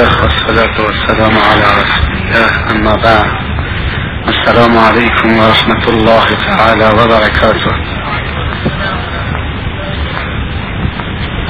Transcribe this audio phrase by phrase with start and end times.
[0.00, 3.30] والصلاة والسلام على رسول الله أما بعد.
[4.28, 7.72] السلام عليكم ورحمة الله تعالى وبركاته.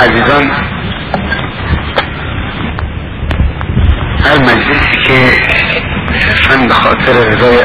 [0.00, 0.50] عزیزان
[4.24, 5.32] هر مجلسی که
[6.18, 6.74] صرفا به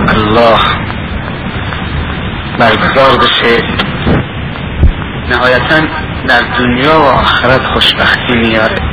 [0.10, 0.60] الله؟
[2.60, 3.58] برگزار بشه.
[5.30, 5.80] نهایتا
[6.28, 8.85] در دنیا و آخرت خوشبختی میاره.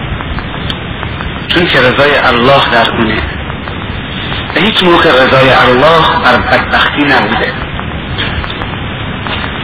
[1.55, 3.23] چون که رضای الله در اونه.
[4.55, 7.53] به هیچ موقع رضای الله بر بدبختی نبوده.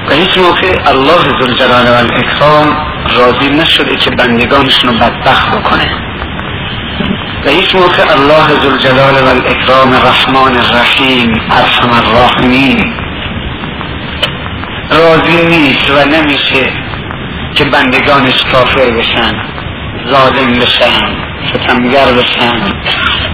[0.08, 2.76] و هیچ موقع الله ذوالجلال و الاکرام
[3.16, 5.90] راضی نشده که بندگانشون رو بدبخت بکنه.
[7.44, 12.94] و هیچ موقع الله ذوالجلال و الاکرام رحمان الرحیم ارحم الراحمین
[14.90, 16.72] راضی نیست و نمیشه
[17.54, 19.32] که بندگانش کافر بشن
[20.10, 21.27] ظالم بشن.
[21.46, 22.56] ستمگر بشن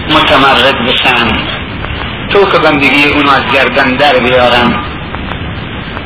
[0.08, 1.28] متمرد بشن.
[2.30, 4.84] تو که بندگی اونو از گردن در بیارم.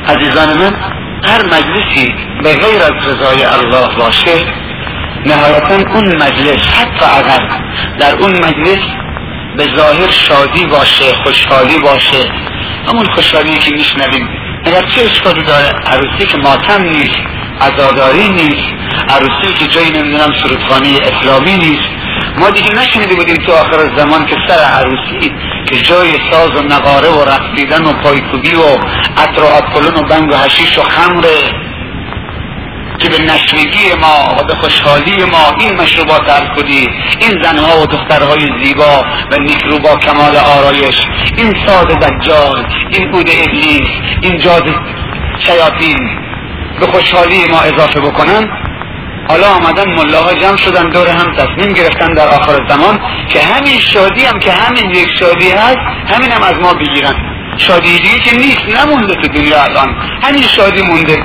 [0.07, 0.73] عزیزان من
[1.23, 4.45] هر مجلسی به غیر از رضای الله باشه
[5.25, 7.47] نهایتا اون مجلس حتی اگر
[7.99, 8.79] در اون مجلس
[9.57, 12.31] به ظاهر شادی باشه خوشحالی باشه.
[12.87, 14.29] همون خوشحالی که میشنویم.
[14.65, 17.38] اگر چه اشکالی داره عروسی که ماتم نیست.
[17.61, 18.73] عزاداری نیست
[19.09, 21.89] عروسی که جایی نمی‌دونم سرودخانه اسلامی نیست.
[22.37, 25.31] ما دیگه نشنیده بودیم تو آخر زمان که سر عروسی
[25.65, 28.77] که جای ساز و نقاره و رقصیدن و پایکوبی و
[29.17, 31.69] عطر و آبکلون و بنگ و حشیش و خمره
[32.99, 38.63] که به نشنگی ما و به خوشحالی ما این مشروبات الکلی این زنها و دخترهای
[38.63, 40.95] زیبا و نیکرو با کمال آرایش
[41.37, 43.89] این ساز دجال این عود ابلیس
[44.21, 44.63] این جاز
[45.39, 46.18] شیاطین.
[46.79, 48.49] به خوشحالی ما اضافه بکنن
[49.29, 54.25] حالا آمدن ملاها جمع شدن دور هم تصمیم گرفتن در آخر زمان که همین شادی
[54.25, 55.77] هم که همین یک شادی هست
[56.13, 57.15] همین هم از ما بگیرن.
[57.57, 59.95] شادی دیگه که نیست نمونده تو دنیا الان.
[60.23, 61.23] همین شادی مونده.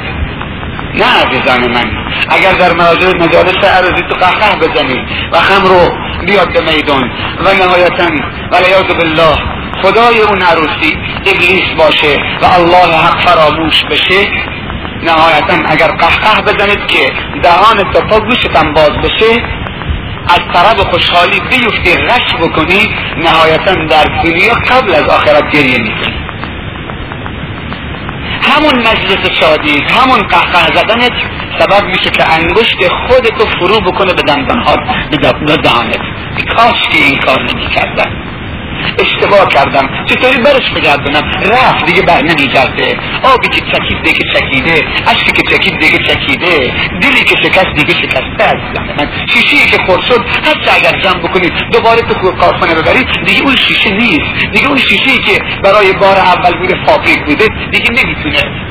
[0.95, 1.85] نه عزیزان من
[2.29, 4.99] اگر در مراجع مجالس عرضی تو قهقه بزنی
[5.33, 5.89] و خم رو
[6.27, 7.03] بیاد به میدان
[7.39, 8.05] و نهایتا
[8.53, 9.37] ولیاد بالله
[9.83, 14.29] خدای اون عروسی ابلیس باشه و الله حق فراموش بشه
[15.05, 19.43] نهایتا اگر قهقه بزنید که دهان تا گوشتم باز بشه
[20.29, 26.15] از طرف خوشحالی بیفتی غش بکنی نهایتا در دنیا قبل از آخرت گریه می‌کنی.
[28.43, 31.13] همون مجلس شادی همون قهقه زدنت
[31.59, 34.79] سبب میشه که انگشت خودتو فرو بکنه به دندانهات
[35.47, 36.01] به دهانت
[36.57, 38.24] کاش که این کار نمی‌کردن.
[38.99, 39.89] اشتباه کردم.
[40.09, 41.23] چطوری برش بگردونم
[41.53, 42.97] رفت دیگه بر نمیگرده.
[43.23, 44.83] آبی که چکید دیگه چکیده.
[45.07, 46.73] اشکی که چکید دیگه چکیده.
[47.03, 48.45] دلی که شکست دیگه شکسته.
[48.45, 48.55] از
[48.99, 49.09] من.
[49.27, 53.91] شیشه که خورد شد حتی اگر جمع بکنید دوباره تو کارخانه ببرید دیگه اون شیشه
[53.91, 54.53] نیست.
[54.53, 58.64] دیگه اون شیشه که برای بار اول بوده فابریک بوده دیگه نمی‌تونه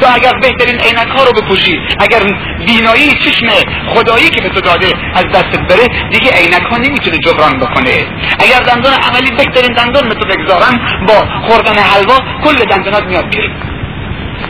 [0.00, 2.22] تو اگر بهترین عینک ها رو بپوشی اگر
[2.66, 3.46] بینایی چشم
[3.88, 8.06] خدایی که به تو داده از دستت بره دیگه عینک ها نمی‌تونه جبران بکنه.
[8.38, 10.24] اگر دندان عملی بهترین دندان به تو
[11.08, 13.50] با خوردن حلوا کل دندانات میاد بیرون.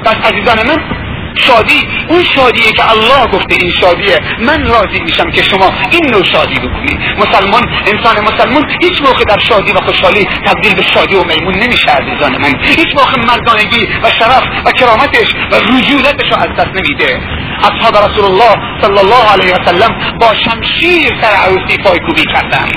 [0.05, 1.06] پس عزیزان من
[1.37, 6.25] شادی اون شادیه که الله گفته این شادیه من راضی میشم که شما این نوع
[6.25, 11.25] شادی بکنی مسلمان انسان مسلمان هیچ موقع در شادی و خوشحالی تبدیل به شادی و
[11.25, 12.55] میمون نمیشه عزیزان من.
[12.63, 17.21] هیچ موقع مردانگی و شرف و کرامتش و رجولتش رو از دست نمیده.
[17.59, 22.69] اصحاب رسول الله صلی الله علیه و سلم با شمشیر سر عروسی پایکوبی کردن.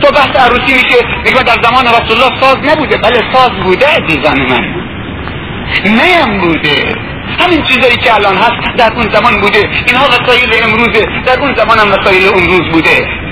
[0.00, 2.96] تو بحث عروسی میشه میگه در زمان رسول الله ساز نبوده.
[2.96, 4.93] بله ساز بوده عزیزان من.
[5.84, 6.94] نیم بوده.
[7.40, 9.68] همین چیزایی که الان هست در اون زمان بوده.
[9.86, 11.06] اینها وسایل امروزه.
[11.26, 13.23] در اون زمان هم وسایل اون روز بوده.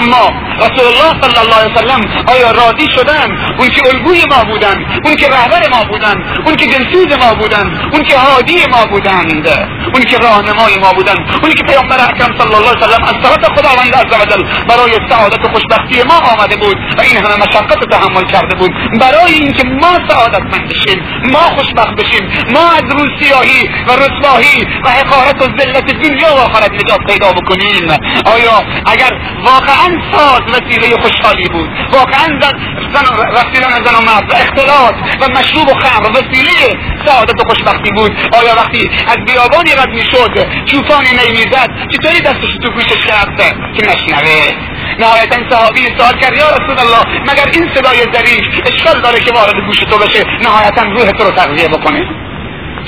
[0.00, 0.24] اما
[0.64, 5.16] رسول الله صلی الله علیه وسلم آیا راضی شدن؟ اون که الگوی ما بودن اون
[5.16, 6.14] که رهبر ما بودن
[6.46, 9.48] اون که دلسوز ما بودن اون که هادی ما بودند
[9.94, 13.58] اون که راهنمای ما بودن اون که پیامبر اکرم صلی الله علیه وسلم از طرف
[13.58, 18.54] خداوند عزوجل برای سعادت و خوشبختی ما آمده بود و این همه مشقت تحمل کرده
[18.54, 18.70] بود.
[19.00, 21.02] برای اینکه ما سعادتمند بشیم
[21.32, 26.72] ما خوشبخت بشیم ما از روسیاهی و رسواهی و حقارت و ذلت دنیا و آخرت
[26.72, 27.88] نجات پیدا بکنیم.
[28.24, 29.10] آیا اگر
[29.56, 31.68] واقعا ساز وسیله خوشحالی بود.
[31.92, 33.04] واقعا زن
[33.38, 38.12] رسیدن زن و مرد و اختلاط و مشروب و خمر وسیله سعادت و خوشبختی بود.
[38.32, 43.36] آیا وقتی از بیابانی رد می‌شد چوفانی نمی‌زد چطوری دستش تو گوشش کرد
[43.74, 44.54] که نشنوه.
[44.98, 49.56] نهایتا صحابی سوال کرد یا رسول الله مگر این صدای ظریف اشکال داره که وارد
[49.66, 52.04] گوش تو بشه؟ نهایتا روح تو رو تغذیه بکنه.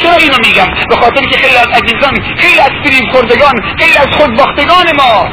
[0.02, 4.06] چرا اینو میگم؟ به خاطر که خیلی از عزیزان خیلی از فریم خوردگان خیلی از
[4.18, 5.28] خودباختگان ما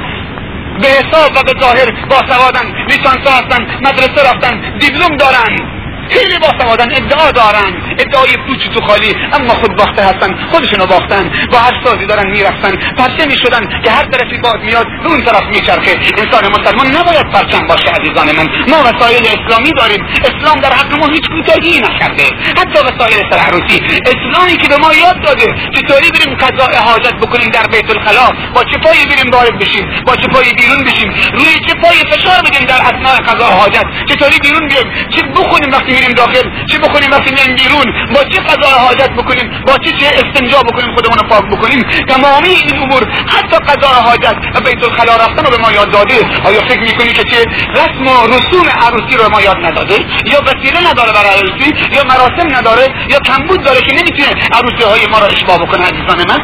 [0.81, 5.75] به حساب و به ظاهر با سوادن لیسانس هستن مدرسه رفتن دیپلم دارن
[6.09, 8.33] خیلی باسوادن ادعا دارن ادعای
[8.73, 9.15] تو خالی.
[9.33, 11.31] اما خود باخته هستن خودشونو باختن.
[11.51, 12.71] با هر سازی دارن می‌رفتن.
[12.97, 15.91] پرچه می‌شدن که هر طرفی باد میاد به اون طرف میچرخه.
[16.17, 18.47] انسان مسلمان نباید پرچم باشه عزیزان من.
[18.67, 20.01] ما وسایل اسلامی داریم.
[20.29, 22.27] اسلام در حق ما هیچ کوتاهی نکرده.
[22.59, 23.81] حتی وسایل سرعروسی.
[24.13, 28.27] اسلامی که به ما یاد داده چطوری بریم قضاء حاجت بکنیم در بیت الخلا.
[28.55, 32.41] با چه پایی بریم وارد بشیم؟ با چه پایی بیرون بشیم؟ روی چه پایی فشار
[32.45, 37.11] بدیم در اثناء قضاء حاجت؟ چطوری بیرون بیایم؟ چه بخونیم وقتی میریم داخل؟ چه بکنیم
[37.11, 37.84] وقتی میایم بیرون؟
[38.15, 42.79] با چه قضا حاجت بکنیم؟ با چه چه استنجا بکنیم خودمون پاک بکنیم؟ تمامی این
[42.83, 46.15] امور حتی قضا حاجت و بیت الخلا رفتن رو به ما یاد داده.
[46.43, 49.95] آیا فکر می‌کنی که چه رسم و رسوم عروسی رو ما یاد نداده؟
[50.25, 55.07] یا وسیله نداره برای عروسی؟ یا مراسم نداره؟ یا کمبود داره که نمی‌تونه عروسی های
[55.11, 56.39] ما رو اشباه بکنه عزیزان من؟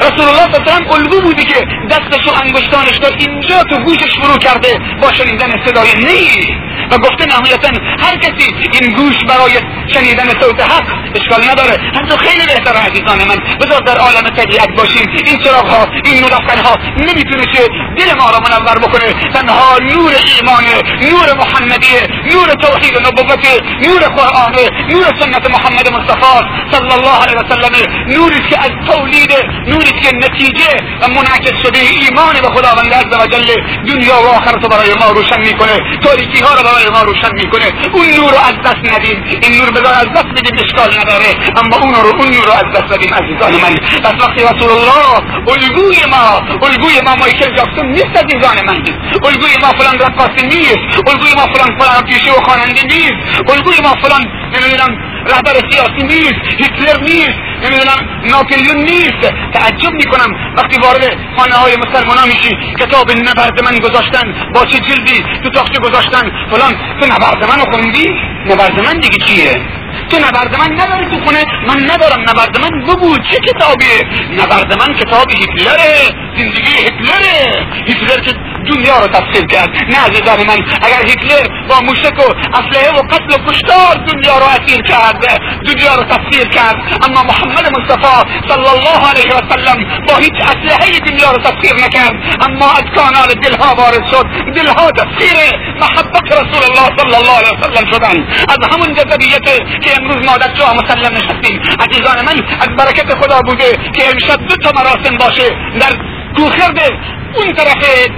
[0.00, 4.78] رسول الله صلی الگو بودی که دستش و انگشتانش در اینجا تو گوشش فرو کرده
[5.02, 6.56] با شنیدن صدای نی.
[6.90, 7.68] و گفته نهایتا
[7.98, 9.52] هر کسی این گوش برای
[9.86, 10.84] شنیدن صوت حق
[11.14, 11.72] اشکال نداره.
[11.94, 13.56] حتی خیلی بهتر عزیزان من.
[13.60, 15.06] بذار در عالم طبیعت باشیم.
[15.24, 19.30] این چراغ ها این نورافکن ها نمی‌تونه که دل ما را منور بکنه.
[19.34, 22.02] تنها نور ایمانه نور محمدیه
[22.32, 23.46] نور توحید و نبوت
[23.82, 24.52] نور قرآن
[24.88, 26.16] نور سنت محمد مصطفی
[26.72, 27.72] صلی الله علیه وسلم
[28.06, 29.30] نوری که از تولید
[29.76, 30.70] نوری که نتیجه
[31.00, 33.48] و منعکس شده ایمان به خداوند عز و جل
[33.88, 35.76] دنیا و آخرت رو برای ما روشن می‌کنه.
[36.04, 37.68] تاریکی ها رو برای ما روشن می‌کنه.
[37.92, 39.24] اون نور رو از دست ندیم.
[39.42, 41.30] این نور بذار از دست بدیم اشکال نداره.
[41.60, 43.74] اما اون رو اون نور رو از دست بدیم عزیزان من.
[44.04, 45.10] پس وقتی رسول الله
[45.48, 46.26] الگوی ما
[46.66, 48.78] الگوی ما مایکل جاکسون نیست عزیزان من.
[49.28, 50.84] الگوی ما فلان رقاصی نیست.
[51.10, 53.18] الگوی ما فلان فلان پیشه و خواننده نیست.
[53.48, 54.22] الگوی ما فلان
[54.54, 54.90] نمی‌دونم
[55.26, 56.40] رهبر سیاسی نیست.
[56.58, 57.45] هیتلر نیست.
[57.62, 59.22] نمی‌دونم ناپلیون نیست.
[59.54, 65.24] تعجب می‌کنم وقتی وارد خانه های مسلمان میشی کتاب نبرد من گذاشتن با چه جلدی
[65.44, 66.32] تو تاخچه گذاشتن.
[66.50, 68.08] فلان تو نبرد من خوندی؟
[68.46, 69.60] نبرد من دیگه چیه؟
[70.10, 74.00] تو نبرد من نداری تو خونه؟ من ندارم نبرد من بگو چه کتابیه؟
[74.42, 75.94] نبرد من کتاب هیتلره
[76.36, 77.66] زندگی هیتلره.
[77.86, 78.34] هیتلر که
[78.70, 79.68] دنیا رو تفصیل کرد.
[79.92, 82.26] نه عزیزان من اگر هیتلر با موشک و
[82.58, 86.76] اسلحه و قتل و کشتار دنیا رو اسیر کرد دنیا رو تفصیل کرد.
[87.06, 88.16] اما محمد مصطفی
[88.48, 92.14] صلی الله علیه و سلم با هیچ اسلحه دنیا رو تفسیر نکرد.
[92.46, 94.26] اما از کانال دلها وارد شد.
[94.54, 95.36] دلها تفسیر
[95.80, 98.26] محبت رسول الله صلی الله علیه و سلم شدن.
[98.48, 99.44] از همون جذبیت
[99.84, 101.60] که امروز ما در جا مسلم نشستیم.
[101.80, 105.48] عزیزان من از برکت خدا بوده که امشب دو تا مراسم باشه.
[105.80, 105.92] در
[106.36, 106.78] کوخرد
[107.34, 108.08] اون طرف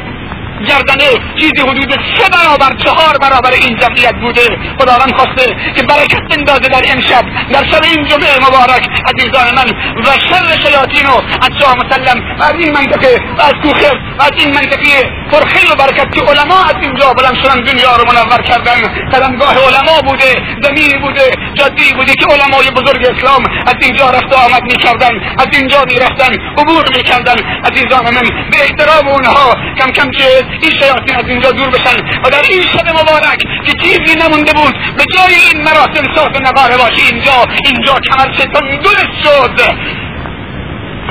[0.66, 1.10] گردنه
[1.40, 4.58] چیزی حدود سه برابر چهار برابر این جمعیت بوده.
[4.78, 9.68] خداوند خواسته که برکت بندازه در امشب در شب این جمعه مبارک عزیزان من
[10.04, 14.22] و شر شیاطین و از شاه مسلم و از این منطقه و از کوخر و
[14.22, 18.42] از این منطقه پرخیر و برکت که علما از اینجا بلند شدن دنیا رو منور
[18.42, 18.82] کردن.
[19.12, 24.62] قدمگاه علما بوده زمینی بوده جادی بوده که علمای بزرگ اسلام از اینجا رفت آمد
[24.62, 27.36] می‌کردن از اینجا می‌رفتن عبور می‌کردن.
[27.64, 32.30] عزیزان من به احترام اونها کم کم که این شیاطین از اینجا دور بشن و
[32.30, 37.02] در این شب مبارک که چیزی نمونده بود به جای این مراسم صاف نقاره باشه
[37.12, 39.60] اینجا اینجا کمر درست شد.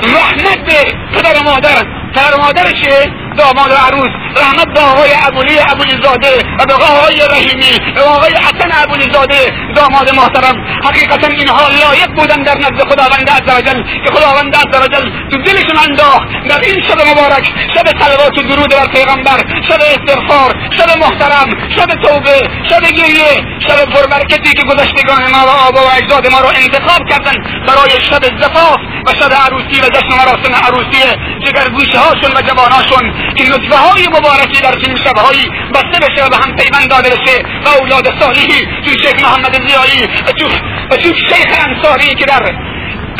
[0.02, 0.64] رحمت
[1.12, 2.42] پدر و مادر پدر و
[3.38, 8.70] داماد عروس رحمت به آقای ابولی ابولی زاده و به آقای رحیمی و آقای حسن
[8.82, 15.10] ابولی زاده داماد محترم حقیقتا اینها لایق بودن در نزد خداوند عزوجل که خداوند عزوجل
[15.30, 16.28] تو دلشون انداخت.
[16.48, 21.86] در این شب مبارک شب صلوات و درود بر پیغمبر شب استغفار شب محترم شب
[21.86, 27.08] توبه شب گریه شب پربرکتی که گذشتگان ما و آبا و اجداد ما رو انتخاب
[27.08, 27.34] کردن
[27.66, 31.02] برای شب زفاف و شب عروسی و جشن مراسم عروسی
[31.44, 33.14] جگر گوشه هاشون و جواناشون.
[33.36, 37.42] که نطفه های مبارکی در چنین شبهایی بسته بشه و به هم پیوند داده بشه
[37.64, 40.02] و اولاد صالحی توی شیخ محمد زیایی
[40.90, 42.52] و توی شیخ انصاری که در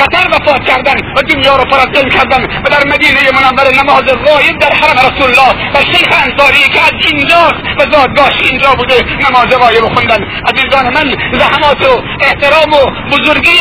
[0.00, 4.73] قطر وفات کردن و دنیا رو فراتل کردن و در مدینه منور نماز غایب در
[4.73, 9.85] حرم رسول الله و شیخ انصاری که از اینجاست و زادگاهش اینجا بوده نماز غایب
[9.95, 10.19] خوندن.
[10.50, 13.59] عزیزان من زحمات و احترام و بزرگی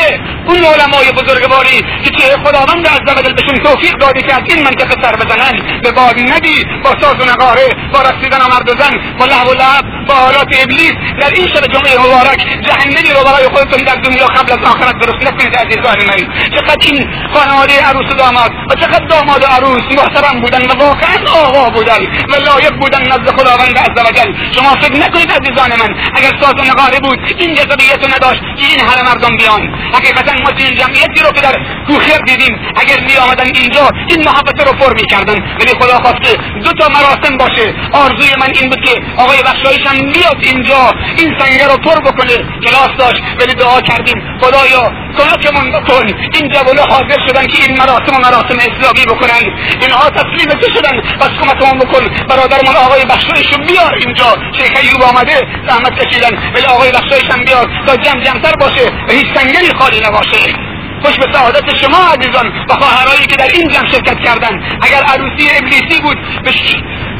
[0.48, 4.96] اون علمای بزرگواری که چه خداوند از وجل بهشون توفیق دادی که از این منطقه
[5.01, 9.25] سر بزنن به باد ندی با ساز و نقاره با رسیدن مرد و زن با
[9.25, 10.94] لحو لعب با حالات ابلیس.
[11.22, 15.27] در این شب جمعه مبارک جهنمی رو برای خودتون در دنیا قبل از آخرت درست
[15.27, 16.26] نکنید عزیزان من.
[16.55, 21.17] چقدر این خانواده عروس و داماد و چقدر داماد و عروس محترم بودن و واقعا
[21.46, 26.53] آقا بودن و لایق بودن نزد خداوند عزوجل شما فکر نکنید عزیزان من اگر ساز
[26.60, 29.62] و نقاره بود این جذبیت رو نداشت که این همه مردم بیان.
[29.93, 31.55] حقیقتا ما این جمعیتی رو که در
[31.88, 35.39] کوخر دیدیم اگر می آمدن اینجا این محبت رو پر می‌کردن.
[35.60, 37.74] ولی خدا خواسته دو تا مراسم باشه.
[37.93, 42.38] آرزوی من این بود که آقای بخشایشم بیاد اینجا این سنگه رو پر بکنه.
[42.63, 44.38] کلاس داشت ولی دعا کردیم.
[44.41, 46.05] خدایا کمکمون بکن.
[46.33, 49.43] این جوانه حاضر شدن که این مراسم و مراسم اسلامی بکنن.
[49.81, 51.01] اینها تسلیم تو شدن.
[51.19, 52.03] پس کمکمون بکن.
[52.29, 54.38] برادرمون آقای بخشایش بیار اینجا.
[54.57, 55.47] شیخ ایوب آمده.
[55.67, 56.33] زحمت کشیدن.
[56.55, 57.69] ولی آقای بخشایش هم بیار.
[57.88, 60.67] تا جمع جمعتر باشه و هیچ سنگری خالی نباشه.
[61.03, 64.63] خوش به سعادت شما عزیزان و خواهرایی که در این جمع شرکت کردن.
[64.81, 66.51] اگر عروسی ابلیسی بود به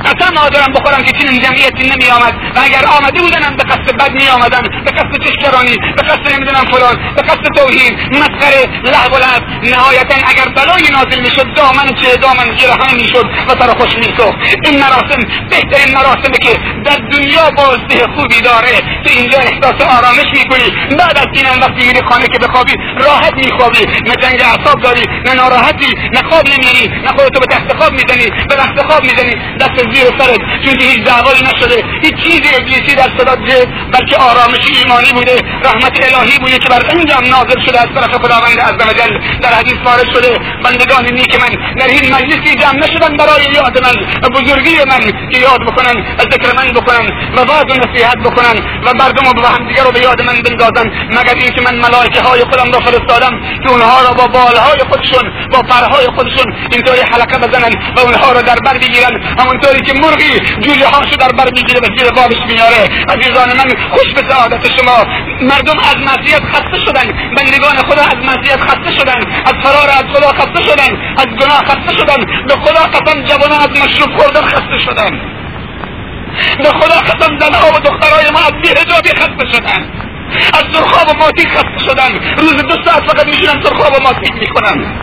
[0.06, 4.12] قسم ندارم بخورم که چنین جمعیتی نمی آمد و اگر آمده بودن به قصد بد
[4.12, 7.98] می آمدن به قصد چشکرانی به قصد نمی‌دونم فلان به قصد توهین.
[8.12, 9.26] مسخره لحو و
[9.64, 14.80] نهایتا اگر بلای نازل می‌شد دامن چه دامن جرهانه می‌شد و سر خوش میسوخت این
[14.80, 18.82] مراسم بهترین مراسمه که در دنیا بازده خوبی داره.
[19.04, 20.96] تو اینجا احساس آرامش می‌کنی.
[21.00, 23.86] بعد از این هم وقتی میری خانه که بخوابی راحت میخوابی.
[23.86, 28.30] نه جنگ اعصاب داری نه ناراحتی نه خواب نمیری نه خودتو به تخت خواب می‌زنی
[28.50, 29.36] به رخت خواب می‌زنی.
[29.60, 31.84] دست زیر سرت چون هیچ دعوایی نشده.
[32.02, 33.40] هیچ چیزی ابلیسی در صدات
[33.94, 38.60] بلکه آرامش ایمانی بوده رحمت الهی بوده که بر انجام نازل شده از طرف خداوند
[38.60, 39.12] عزوجل
[39.42, 43.96] در حدیث وارد شده بندگان نیک من در این مجلسی جمع نشدن برای یاد من
[44.30, 47.06] بزرگی من که یاد بکنن و ذکر من بکنن
[47.38, 50.92] و باز و نصیحت بکنن و مردم و همدیگه رو به یاد من بندازن.
[51.10, 55.62] مگر اینکه من ملائکه های خودم را فرستادم که اونها را با بالهای خودشون با
[55.62, 59.22] پرهای خودشون اینطوری حلقه بزنن و اونها را در بر بگیرن.
[59.40, 64.14] همونطوری که مرغی جوجه هاشو در بر می‌گیره و زیر بابش میاره عزیزان من خوش
[64.14, 64.98] به سعادت شما.
[65.42, 67.08] مردم از معصیت خسته شدن.
[67.38, 69.20] بندگان خدا از معصیت خسته شدن.
[69.46, 70.92] از فرار از خدا خسته شدن.
[71.18, 72.26] از گناه خسته شدن.
[72.48, 75.12] به خدا قسم جوانان از مشروب خوردن خسته شدن.
[76.58, 79.82] به خدا قسم زنها و دخترای ما از بیهجابی خسته شدن.
[80.54, 82.12] از سرخاب و ماتی خسته شدن.
[82.38, 85.02] روز دو ساعت فقط میشونن سرخاب و ماتی می‌کنن.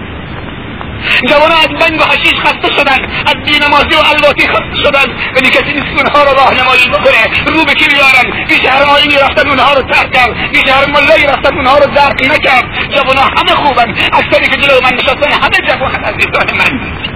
[1.29, 5.07] جوانان از بنگ و حشیش خسته شدن از بینمازی و الواتی خسته شدن
[5.37, 7.23] ولی کسی نیست اونها رو راهنمایی بکنه.
[7.47, 10.51] رو به کی بیارن پیش هر آینی رفتن اونها رو ترک کرد.
[10.53, 12.65] پیش هر ملایی رفتن اونها رو درک نکرد.
[12.91, 13.95] جوانان همه خوبن.
[14.13, 17.14] اکثری که جلو من نشستن همه جوان عزیزان من.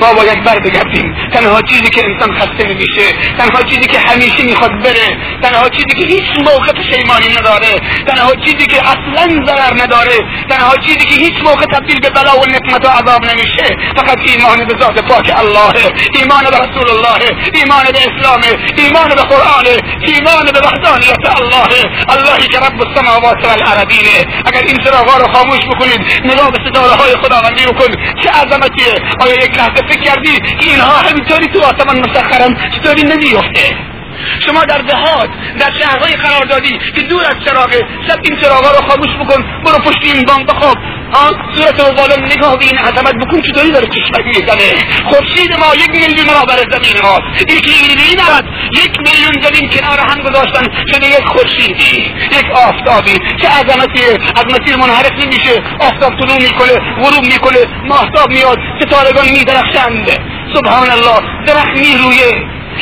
[0.00, 3.02] ما باید بر بگردیم تنها چیزی که انسان خسته نمیشه
[3.38, 8.66] تنها چیزی که همیشه می‌خواد بره تنها چیزی که هیچ موقع پشیمانی نداره تنها چیزی
[8.66, 12.88] که اصلا ضرر نداره تنها چیزی که هیچ موقع تبدیل به بلا و نقمت و
[12.88, 17.18] عذاب نمیشه فقط ایمان به ذات پاک الله ایمان به رسول الله
[17.54, 18.40] ایمان به اسلام
[18.76, 19.66] ایمان به قرآن
[20.00, 21.68] ایمان به وحدانیت الله.
[22.08, 24.06] اللهی که رب السماوات والارضین.
[24.46, 27.90] اگر این چراغا رو خاموش بکنید نگاه به ستاره های خداوندی بکن.
[28.22, 33.76] چه عظمتیه؟ آیا یک لحظه فکر کردی اینها همینطوری تو آسمان مسخرن؟ چطوری نمیفته
[34.46, 38.88] شما در دهات در شهرهای قرار دادی که دور از چراغه شب این چراغا رو
[38.88, 40.76] خاموش بکن برو پشت این بام بخواب.
[41.14, 44.68] ها صورت و بالا نگاه به این عظمت بکن چطوری داره چشمک می‌زنه.
[45.08, 47.70] خورشید ما یک میلیون برابر زمین ماست یکی
[48.08, 48.44] این است.
[48.84, 53.18] یک میلیون زمین کنار هم گذاشتن شده یک خورشیدی یک آفتابی.
[53.42, 55.62] چه عظمتیه از مسیر منحرف نمیشه.
[55.80, 58.58] آفتاب طلوع می‌کنه غروب می‌کنه ماهتاب میاد.
[58.80, 60.06] ستارگان میدرخشند.
[60.54, 62.32] سبحان الله درخت میرویه.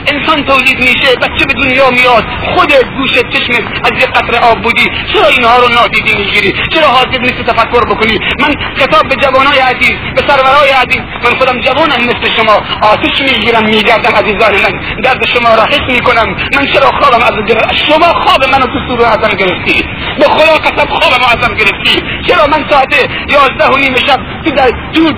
[0.06, 2.24] انسان تولید میشه بچه به دنیا میاد.
[2.54, 4.90] خودت گوشت چشمت از یه قطره آب بودی.
[5.12, 9.96] چرا اینها رو نادیده می‌گیری؟ چرا حاضر نیستی تفکر بکنی؟ من خطاب به جوانای عزیز
[10.16, 11.02] به سرورای عزیز.
[11.24, 12.56] من خودم جوانم مثل شما.
[12.82, 15.00] آتش می‌گیرم میگردم عزیزان من.
[15.04, 16.28] درد شما را حس می‌کنم.
[16.56, 17.34] من چرا خوابم از
[17.88, 19.84] شما خواب منو تو سورو ازم گرفتی.
[20.18, 22.02] به خدا قسم خوابم ازم گرفتی.
[22.26, 22.94] چرا من ساعت
[23.28, 24.20] یازده و نیم شب
[24.94, 25.12] تو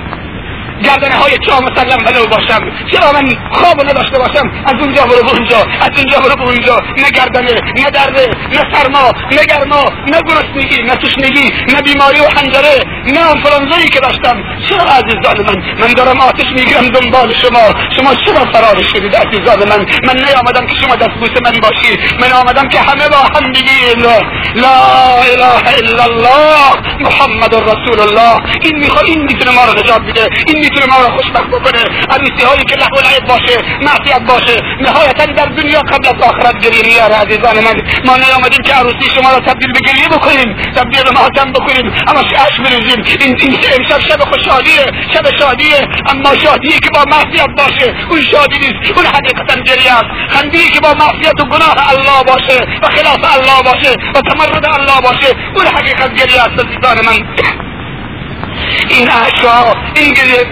[0.85, 2.61] گردنه های چا مسلم ولو باشم.
[2.93, 5.59] چرا من خواب نداشته باشم؟ از اونجا برو به اونجا.
[5.81, 6.77] از اونجا برو به اونجا.
[6.97, 12.41] نه گردنه نه درده نه سرما نه گرما نه گرسنگی نه تشنگی نه بیماری و
[12.41, 14.37] حنجره نه انفلانزایی که داشتم.
[14.69, 17.65] چرا عزیزان من؟ من دارم آتش می‌گیرم دنبال شما.
[17.97, 21.99] شما چرا فرار شدید عزیزان من؟ من نیامدم که شما دستبوس من باشی.
[22.21, 24.03] من آمدم که همه با هم بگیم.
[24.55, 24.75] لا
[25.33, 28.35] اله الا الله محمد رسول الله.
[28.63, 30.29] این می‌خواد این می‌تونه ما رو نجات بده.
[30.55, 31.83] این می‌تونه ما رو خوشبخت بکنه.
[32.11, 34.57] عروسی هایی که لحو العیب باشه معصیت باشه.
[34.81, 39.31] نهایتا در دنیا قبل از آخرت گریه میاره عزیزان من ما نیامدیم که عروسی شما
[39.35, 40.57] رو تبدیل به گریه بکنیم.
[40.77, 41.93] تبدیل به ماتم بکنیم.
[42.07, 43.05] اما اش بریزیم.
[43.21, 44.85] این این امشب شب خوشحالیه
[45.15, 45.89] شب شادیه.
[46.07, 48.97] اما شادی که با معصیت باشه اون شادی نیست.
[48.97, 50.11] اون حقیقتا گریه است.
[50.29, 55.01] خندی که با معصیت و گناه الله باشه و خلاف الله باشه و تمرد الله
[55.03, 57.64] باشه اون حقیقت گریه است عزیزان من.
[58.89, 60.47] این اشعا این گریه.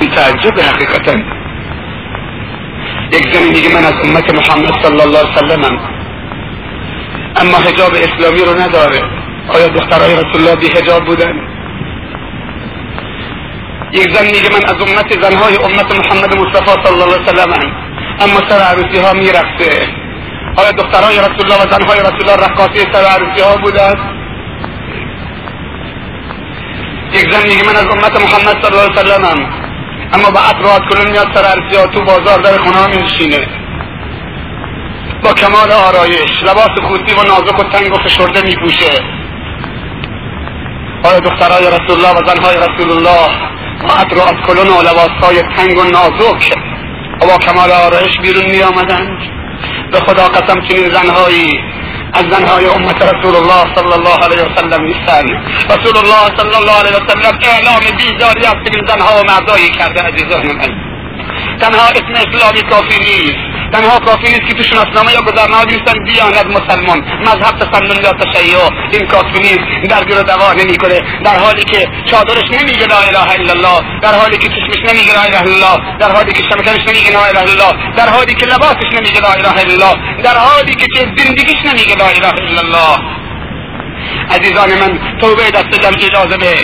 [0.00, 1.12] این تعجب حقیقتا.
[3.12, 5.78] یک زنی میگه من از امت محمد صلی الله علیه وسلمم.
[7.36, 9.02] اما حجاب اسلامی رو نداره.
[9.48, 11.32] آیا دخترای رسول الله بی حجاب بودن؟
[13.92, 17.52] یک زن میگه من از امت زنهای امت محمد مصطفی صلی الله علیه وسلم
[18.20, 19.12] اما سر عروسی ها
[20.56, 23.92] آیا دخترهای رسول الله و زنهای رسول الله رقاصی سر عروسی ها بودن.
[27.12, 29.46] یک زن میگه من از امت محمد صلی الله علیه وسلم
[30.12, 33.46] اما با اطراعات کنون میاد سر عروسی تو بازار در خونه میشینه.
[35.24, 38.90] با کمال آرایش لباس خوسی و نازک و تنگ و فشرده میپوشه.
[41.04, 45.78] آیا دخترهای رسول الله و زنهای رسول الله با اطراعات کلون و لباس های تنگ
[45.78, 46.54] و نازک
[47.22, 48.62] و با کمال آرایش بیرون می
[49.92, 51.60] به خدا قسم چنین زنهایی
[52.12, 55.30] از زنهای امت رسول الله صلی الله علیه وسلم نیستند
[55.70, 60.46] رسول الله صلی الله علیه وسلم اعلام بیزاری از چنین زنها و مردایی کرده عزیزان
[60.46, 60.91] من.
[61.60, 63.38] تنها اسم اسلامی کافی نیست.
[63.72, 66.98] تنها کافی نیست که تو شناسنامه یا گذرنامه نیستن دیانت مسلمان.
[67.20, 68.58] مذهب تسنن یا تشیع.
[68.92, 69.66] این کافی نیست.
[69.90, 70.98] درگیر و دوا نمی‌کنه.
[71.24, 74.00] در حالی که چادرش نمیگه لا اله الا الله.
[74.02, 75.98] در حالی که چشمش نمیگه لا اله الا الله.
[75.98, 77.94] در حالی که شمکنش نمیگه لا اله الا الله.
[77.96, 80.22] در حالی که لباسش نمیگه لا اله الا الله.
[80.22, 80.86] در حالی که
[81.16, 82.98] زندگیش نمیگه لا اله الا الله.
[84.30, 86.54] عزیزان من توبه دست جمعی لازمه.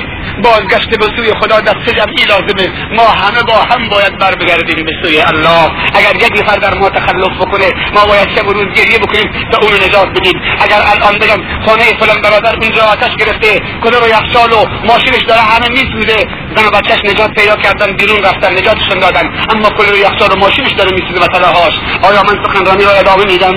[0.43, 2.69] بازگشت به سوی خدا دست جمعی لازمه.
[2.97, 5.71] ما همه با هم باید بر بگردیم به سوی الله.
[5.95, 9.59] اگر یک نفر در ما تخلف بکنه ما باید شب و روز گریه بکنیم تا
[9.63, 10.41] اونو نجات بدیم.
[10.61, 15.41] اگر الان بگم خانه فلان برادر اونجا آتش گرفته کلر و یخچال و ماشینش داره
[15.41, 16.17] همه میسوزه
[16.57, 19.31] زن و بچهش نجات پیدا کردن بیرون رفتن نجاتشون دادن.
[19.51, 21.75] اما کلر و یخچال و ماشینش داره میسوزه و تلاهاش.
[22.03, 23.55] آیا من سخنرانی را ادامه میدم؟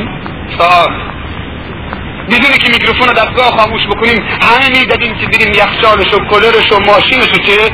[2.31, 6.79] بدون که میکروفون رو دستگاه خاموش بکنیم همه می‌دادیم که بریم یخچالش و کلرش و
[6.79, 7.71] ماشینش و چه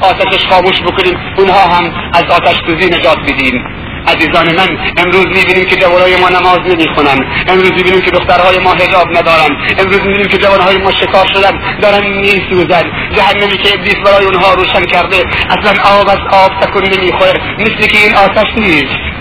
[0.00, 1.16] آتشش خاموش بکنیم.
[1.36, 3.64] اونها هم از آتش سوزی نجات بدیم
[4.06, 7.18] عزیزان من امروز می‌بینیم که جوانهای ما نماز نمی‌خونن.
[7.48, 9.50] امروز می‌بینیم که دخترهای ما حجاب ندارن.
[9.78, 12.84] امروز می‌بینیم که جوانهای ما شکار شدن دارن میسوزن
[13.16, 17.40] جهنمی که ابلیس برای اونها روشن کرده اصلا آب از آب تکون نمی‌خوره.
[17.58, 19.13] مثل که این آتش نیست.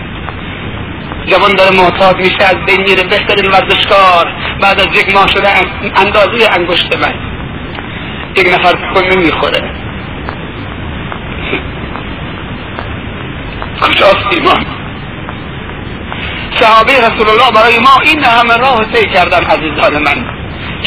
[1.26, 4.34] جوان داره معتاد میشه از بین میره بهترین ورزشکار.
[4.62, 5.50] بعد از یک ماه شده
[5.96, 7.14] اندازه انگشت من.
[8.36, 9.72] یک نفر تکن نمی‌خوره
[13.82, 14.66] کجاست ایمان؟
[16.60, 20.33] صحابه رسول الله برای ما این همه راه طی کردن عزیزان من.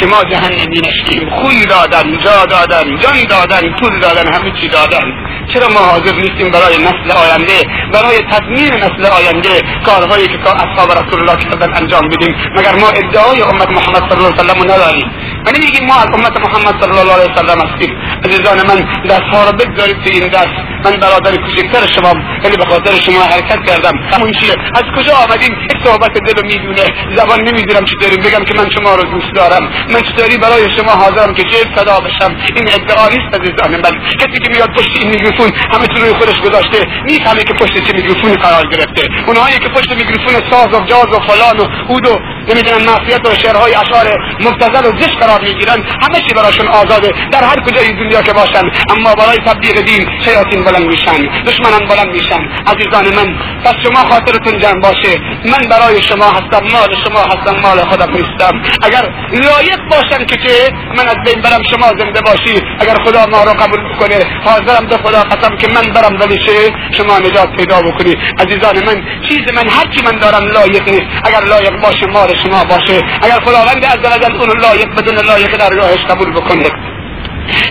[0.00, 5.04] که ما جهنمی نشیم خون دادن جا دادن جان دادن پول دادن همه چی دادن.
[5.52, 7.58] چرا ما حاضر نیستیم برای نسل آینده؟
[7.92, 12.34] برای تضمین نسل آینده کارهایی که اصحاب رسول الله کردن انجام بدیم.
[12.56, 15.10] مگر ما ادعای امت محمد صلی الله علیه وسلم نداریم؟
[15.46, 17.96] و نمیگیم ما از امت محمد صلی الله علیه وسلم هستیم.
[18.24, 20.54] عزیزان من دستها رو بگذارید تو این دست
[20.84, 22.12] من برادر کوچکتر شما
[22.44, 23.92] ولی به خاطر شما حرکت کردم.
[24.12, 26.84] همون چیه؟ از کجا آمدیم؟ یک صحبت دل می‌دونه.
[27.16, 29.68] زبان نمی‌دونم چطوری بگم که من شما رو دوست دارم.
[29.94, 32.36] چطوری برای شما حاضرم که جیب صدا بشم.
[32.56, 33.94] این ادعا نیست عزیزان من.
[34.20, 38.32] کسی که میاد پشت این میکروفون همه روی خودش گذاشته می‌فهمه که پشت چه میکروفون
[38.34, 39.08] قرار گرفته.
[39.26, 42.18] اونهایی که پشت میکروفون ساز و جاز و فلان و اود و
[42.48, 44.06] نمی‌دونم معصیت و شعرهای اشعار
[44.40, 48.70] مبتذل و زشت قرار می‌گیرن همه چی براشون آزاده در هر کجای دنیا که باشن.
[48.90, 52.40] اما برای تبلیغ دین شیاطین بلند میشن دشمنان بلند میشن.
[52.66, 55.20] عزیزان من پس شما خاطرتون جمع باشه.
[55.44, 58.62] من برای شما هستم مال شما هستم مال خودم نیستم.
[58.82, 62.62] اگر لایق باشن که چه؟ من از بین برم شما زنده باشی.
[62.80, 66.72] اگر خدا ما رو قبول کنه حاضرم به خدا قسم که من برم ولی چه؟
[66.96, 68.14] شما نجات پیدا بکنی.
[68.38, 71.06] عزیزان من چیز من هر چی من دارم لایق نیست.
[71.24, 73.02] اگر لایق باشه مال شما باشه.
[73.22, 76.70] اگر خداوند عزوجل اون لایق بدون لایق در راهش قبول بکنه.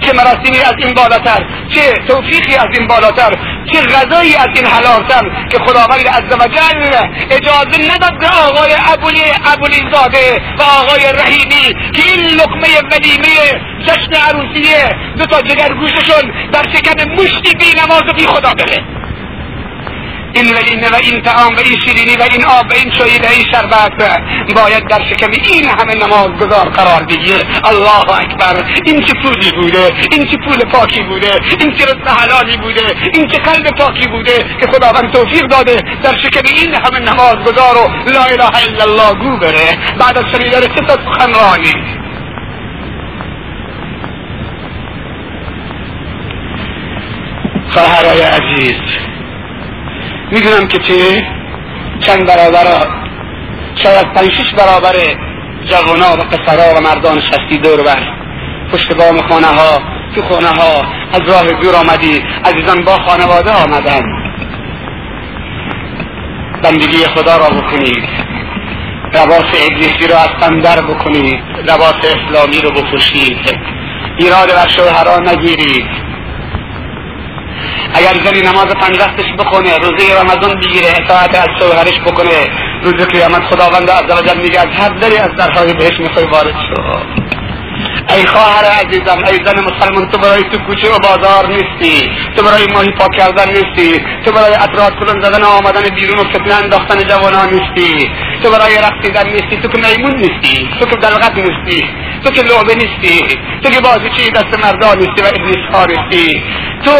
[0.06, 3.32] چه مراسمی از این بالاتر چه توفیقی از این بالاتر
[3.74, 10.42] چه غذایی از این حلالتر که خداوند عزوجل اجازه نداد به آقای ابولی ابولی زاده
[10.60, 17.12] و آقای رحیمی که این لقمه ولیمه جشن عروسیه دو تا جگر گوششون در شکم
[17.12, 19.05] مشتی بی نماز و بی خدا بره.
[20.36, 23.20] این و این و این تعام و این شیرینی و این آب و این چایی
[23.20, 23.92] و این شربت
[24.56, 28.64] باید در شکم این همه نماز گذار قرار بگیر الله اکبر.
[28.86, 33.28] این چه پولی بوده؟ این چه پول پاکی بوده؟ این چه رزق حلالی بوده؟ این
[33.28, 38.10] چه قلب پاکی بوده که خداوند توفیق داده در شکم این همه نماز گذار و
[38.10, 41.74] لا اله الا الله گو بره؟ بعد از شنیدن تا سخنرانی؟
[47.70, 49.15] خواهرای عزیز
[50.32, 51.28] می‌دونم که چه
[52.00, 52.66] چند برابر
[53.76, 54.94] شاید پنج شش برابر
[55.66, 58.00] جوانا و قصرا و مردان شستی دور بر.
[58.72, 59.80] پشت بام خانه ها
[60.16, 60.82] تو خانه ها
[61.14, 62.24] از راه دور آمدی.
[62.46, 64.02] عزیزان با خانواده آمدن.
[66.64, 68.04] بندگی خدا را بکنید
[69.14, 73.60] لباس ابلیسی را از بندر بکنید لباس اسلامی رو بپوشید
[74.18, 76.05] ایراد و شوهران نگیرید
[77.94, 82.48] اگر زنی نماز پنج وقتش بخونه روزه رمضان بگیره اطاعت از شوهرش بکنه
[82.84, 87.45] روز قیامت خداوند عزوجل میگه از هر دری از درهای بهش می‌خوای وارد شو.
[88.10, 92.10] ای خواهر عزیزم ای زن مسلمان تو برای تو کوچه و بازار نیستی.
[92.36, 94.02] تو برای ماهی پاک کردن نیستی.
[94.26, 98.10] تو برای اطراف کلون زدن و آمدن بیرون و فتنه انداختن جوانان نیستی.
[98.44, 99.58] تو برای رقصیدن نیستی.
[99.58, 100.70] تو که میمون نیستی.
[100.80, 101.86] تو که دلغت نیستی.
[102.24, 103.38] تو که لعبه نیستی.
[103.64, 106.44] تو که بازیچی دست مردان نیستی و ابلیس ها نیستی.
[106.86, 106.92] تو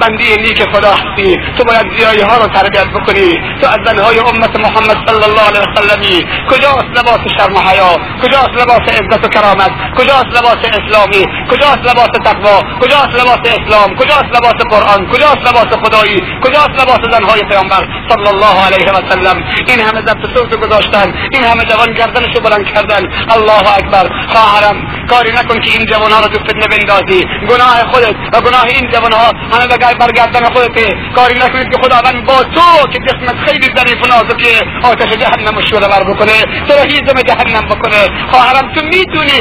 [0.00, 1.36] بندی نیک خدا هستی.
[1.58, 3.40] تو باید زیایی ها رو تربیت بکنی.
[3.60, 8.54] تو از زنهای امت محمد صلی الله علیه وسلمی کجاست لباس شرم و حیا؟ کجاست
[8.62, 9.70] لباس عزت و کرامت؟
[10.18, 16.22] کجاست لباس اسلامی؟ کجاست لباس تقوا؟ کجاست لباس اسلام؟ کجاست لباس قرآن؟ کجاست لباس خدایی؟
[16.42, 19.36] کجاست لباس زنهای پیامبر؟ صلی الله علیه و سلم.
[19.66, 21.14] این همه ضبط صوت گذاشتن.
[21.32, 23.02] این همه جوان گردنشو بلند کردن.
[23.30, 24.06] الله اکبر.
[24.28, 24.76] خواهرم
[25.10, 27.26] کاری نکن که این جوان ها رو تو فتنه بندازی.
[27.50, 29.66] گناه خودت و گناه این جوان ها همه
[30.00, 30.68] برگردن خودت.
[31.16, 34.52] کاری نکنید که خداوند با تو که جسمت خیلی ظریف و نازکه
[34.82, 38.08] آتش جهنم شوره بر بکنه تو رو هیزم جهنم بکنه.
[38.30, 39.40] خواهرم تو می‌دونی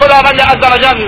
[0.00, 0.98] خدا باندې عز وجل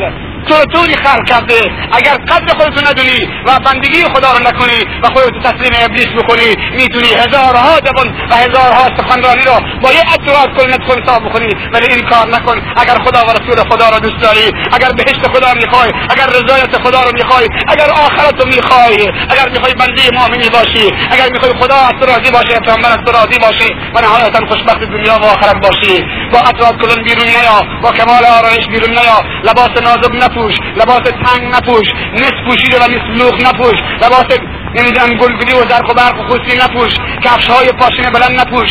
[0.48, 1.60] تو رو طوری خلق کرده؟
[1.92, 7.08] اگر قدر خودتو ندونی و بندگی خدا رو نکنی و خودتو تسلیم ابلیس بکنی می‌تونی
[7.08, 11.54] هزارها جوان و هزارها سخنرانی رو با یه اتراز کلنت خود حساب بکنی.
[11.72, 12.62] ولی این کار نکن.
[12.76, 16.78] اگر خدا و رسول خدا رو دوست داری اگر بهشت خدا رو می‌خوای اگر رضایت
[16.84, 21.74] خدا رو می‌خوای اگر آخرت رو می‌خوای اگر می‌خوای بنده مؤمنی باشی اگر می‌خوای خدا
[21.74, 26.04] از راضی باشه پیامبر از راضی باشه و نهایتا خوشبخت دنیا و آخرت باشی.
[26.32, 31.54] با اطراف کلن بیرون نیا با کمال آرایش بیرون نیا لباس نازک نپوش لباس تنگ
[31.54, 34.38] نپوش نصف پوشیده و نصف لوخ نپوش لباس
[34.74, 36.92] نمی‌دونم گلگلی و زرق و برق و خوسی نپوش
[37.24, 38.70] کفش های پاشنه بلند نپوش.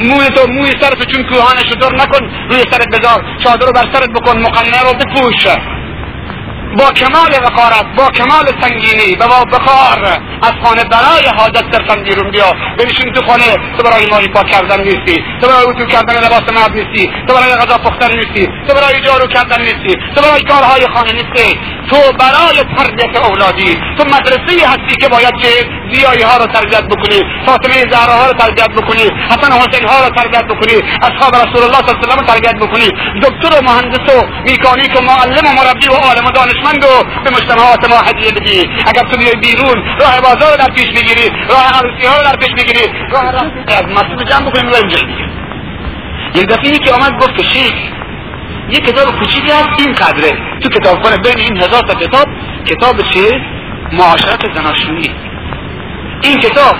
[0.00, 4.10] موی تو موی سرتو چون کوهانش دور نکن روی سرت بذار چادر رو بر سرت
[4.10, 5.46] بکن مقنعه رو بپوش.
[6.78, 10.04] با کمال وقارت با کمال سنگینی و با بخار
[10.42, 12.52] از خانه برای حاجت صرفا بیرون بیا.
[12.78, 15.24] بنشین تو خانه تو برای ماهی پاک کردن نیستی.
[15.40, 17.10] تو برای اتو کردن لباس مرد نیستی.
[17.28, 18.46] تو برای غذا پختن نیستی.
[18.68, 19.94] تو برای جارو کردن نیستی.
[20.14, 21.58] تو برای کارهای خانه نیستی.
[21.90, 23.78] تو برای تربیت اولادی.
[23.98, 25.48] تو مدرسه هستی که باید که
[25.94, 30.10] زیایی ها رو تربیت بکنی فاطمه زهرا ها رو تربیت بکنی حسن حسین ها رو
[30.10, 30.76] تربیت بکنی
[31.08, 32.88] اصحاب رسول الله صلی الله علیه و تربیت بکنی.
[33.24, 36.92] دکتر و مهندس و میکانیک و معلم و مربی و عالم و دانشمند و
[37.24, 38.70] به مجتمعات ما هدیه بدی.
[38.86, 42.84] اگر تو بیای بیرون راه بازار در پیش بگیری راه عروسی ها در پیش بگیری
[43.10, 43.24] راه
[43.68, 45.26] از مسجد جمع بکنیم جای دیگه.
[46.34, 47.74] یک دفعه که آمد گفت که شیخ
[48.68, 50.30] یه کتاب کوچیکی هست این قدره.
[50.62, 52.26] تو کتابخانه بین این هزار تا کتاب
[52.64, 53.40] کتاب چه
[53.92, 55.10] معاشرت زناشویی.
[56.22, 56.76] این کتاب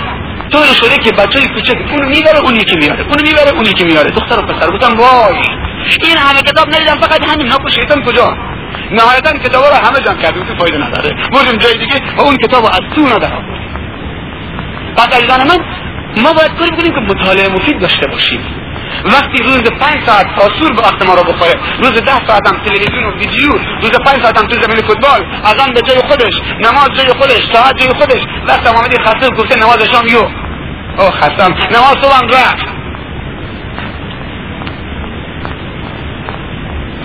[0.51, 4.11] طور شده که بچه کوچک اونو می‌بره اونی که میاره اونو می‌بره اونی که میاره
[4.11, 5.35] دختر و پسر گفتم وای
[6.03, 8.37] این همه کتاب ندیدم فقط همین ها شیطان کجا؟
[8.91, 11.15] نهایتا کتاب رو همه جمع کرده تو فایده نداره.
[11.33, 13.37] بردیم جای دیگه و اون کتاب از تو نداره
[14.97, 15.59] بعد عزیزان من
[16.23, 18.60] ما باید کاری بکنیم که مطالعه مفید داشته باشیم.
[19.05, 23.03] وقتی روز پنج ساعت آسور به وقت ما رو بخوره روز ده ساعت هم تلویزیون
[23.03, 23.51] و ویدیو
[23.81, 25.25] روز پنج ساعت هم تو زمین فوتبال
[25.59, 29.81] آن به جای خودش نماز جای خودش ساعت جای خودش وقت آمدی خسته گفته نماز
[29.81, 30.23] شام یو.
[30.97, 31.53] او خستم.
[31.71, 32.65] نماز صبح هم رفت.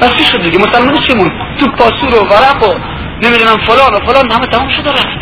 [0.00, 2.74] بس چی شد دیگه؟ مسلمان چیمون تو پاسور و ورق و
[3.22, 5.18] نمی‌دونم فلان و فلان همه تمام شده رفت.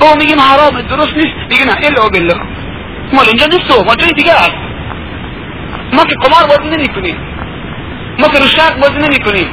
[0.00, 1.36] با میگیم حرام درست نیست.
[1.50, 2.34] میگه نه الا بالله.
[3.12, 4.65] مال اینجا نیست ما جای دیگه هست.
[5.92, 7.16] ما که قمار بازی نمی کنیم.
[8.18, 9.48] ما که رو شرق بازی نمی کنیم.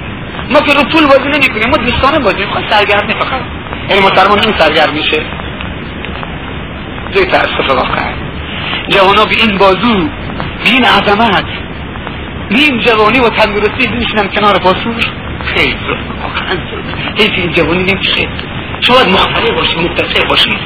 [0.49, 1.69] ما که رو پول بازی نمی کنیم.
[1.69, 3.41] ما دوستانه بازی می‌خوایم سرگرمی فقط
[3.89, 5.21] یعنی مسلمان این سرگرم میشه.
[7.11, 8.13] جای تأسف واقعا
[8.89, 10.09] جوانا به این بازو
[10.63, 11.45] به این عظمت
[12.51, 15.05] نیم جوانی و تندرستی بنشینم کنار پاسور
[15.45, 15.77] خیلی
[16.21, 16.57] واقعا
[17.17, 18.27] حیف این جوانی نمیشه.
[18.81, 20.57] شاید مختلف باشی متصع باشی.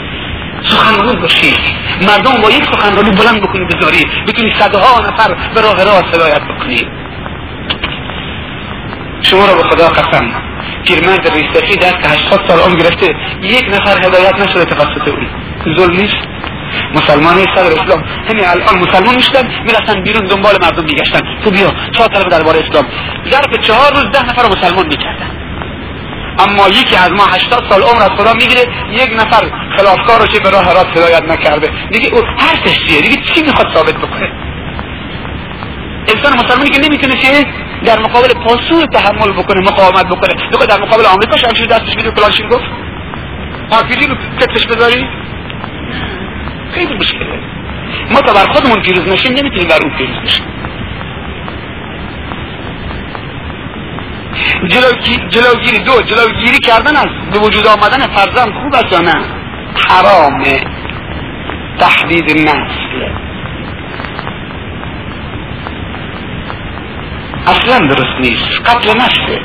[0.64, 1.54] سخنگو باشی.
[2.02, 6.88] مردم با یک سخنرانی بلند بکنی بذاری بتونی صدها نفر به راه راست هدایت بکنی.
[9.22, 10.32] شما را به خدا قسم.
[10.86, 15.18] پیرمرد ریستفی در که هشتاد سال عمر گرفته یک نفر هدایت نشده توسط او.
[15.78, 16.28] ظلم نیست.
[16.96, 18.04] مسلمان صدر اسلام.
[18.30, 21.20] همین الان مسلمان می‌شدن می‌رفتن بیرون دنبال مردم میگشتن.
[21.44, 22.86] تو بیا چهار طرف درباره اسلام.
[23.30, 25.32] ظرف چهار روز ده نفر مسلمان می‌کردن.
[26.40, 29.44] اما یکی از ما هشتاد سال عمر از خدا می‌گیره یک نفر
[29.78, 31.70] خلافکار چه به راه راست هدایت نکرده.
[31.92, 34.32] دیگه او حرفش چیه؟ دیگه چی می‌خواد ثابت بکنه؟
[36.08, 37.46] انسان مسلمانی که نمی‌تونه چه
[37.86, 40.34] در مقابل پاسور تحمل بکنه مقاومت بکنه.
[40.52, 42.66] دیگه در مقابل آمریکا شمشیر دستش میده کلاشین گفت
[43.72, 45.08] آرپیجی رو کتفش بذاری؟
[46.72, 47.40] خیلی مشکله.
[48.12, 50.46] ما تا بر خودمون پیروز نشیم نمی‌تونیم بر اون پیروز نشیم.
[55.30, 59.37] جلوگیری دو جلوگیری کردن از به وجود آمدن فرزند خوب است یا نه؟
[59.90, 60.62] حرامه
[61.80, 63.12] تحدید نسل
[67.48, 69.42] اصلا درست نیست قتل نسله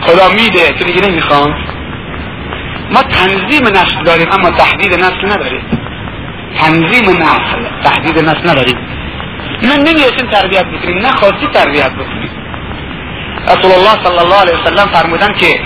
[0.00, 1.54] خدا میده تو دیگه نمی‌خوام
[2.90, 5.62] ما تنظیم نسل داریم اما تحدید نسل نداریم.
[6.60, 8.76] تنظیم نسل تحدید نسل نداریم.
[9.62, 12.30] من نمی‌رسیم تربیت بکنیم نه خاصی تربیت بکنیم.
[13.46, 15.60] رسول الله صلی الله علیه وسلم فرمودن که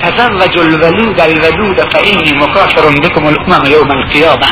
[0.00, 4.46] تزوج الولود الولود فإني مکافر بكم الامم یوم القیامه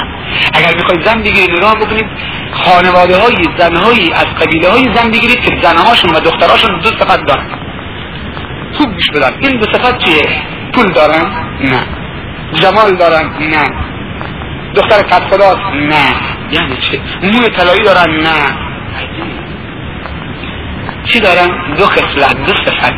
[0.54, 2.06] اگر می‌خواید زن بگیرید نگاه بکنید
[2.52, 7.26] خانواده های زن های از قبیله های زن بگیرید که زنهاشون و دختراشون دو صفت
[7.26, 7.46] دارن.
[8.72, 9.32] خوب گوش بدن.
[9.40, 10.22] این دو صفت چیه؟
[10.74, 11.24] پول دارن؟
[11.60, 11.86] نه.
[12.54, 13.70] جمال دارن؟ نه.
[14.74, 16.14] دختر قد خداست نه.
[16.50, 18.56] یعنی چه موی طلایی دارن؟ نه.
[21.04, 22.92] چی دارن؟ دو خصلت دو صفت.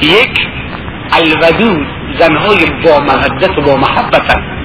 [0.00, 0.48] یک
[1.12, 1.86] الودود
[2.18, 4.58] زنهای با مودت و با محبتن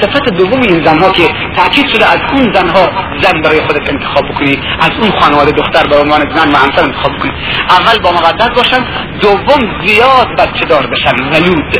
[0.00, 2.88] صفت دوم این زنها که تاکید شده از اون زنها
[3.22, 7.12] زن برای خودت انتخاب بکنی از اون خانواده دختر به عنوان زن و همسر انتخاب
[7.16, 7.32] بکنی.
[7.70, 8.84] اول با مودت باشن
[9.20, 11.78] دوم زیاد بچه دار بشن ولود.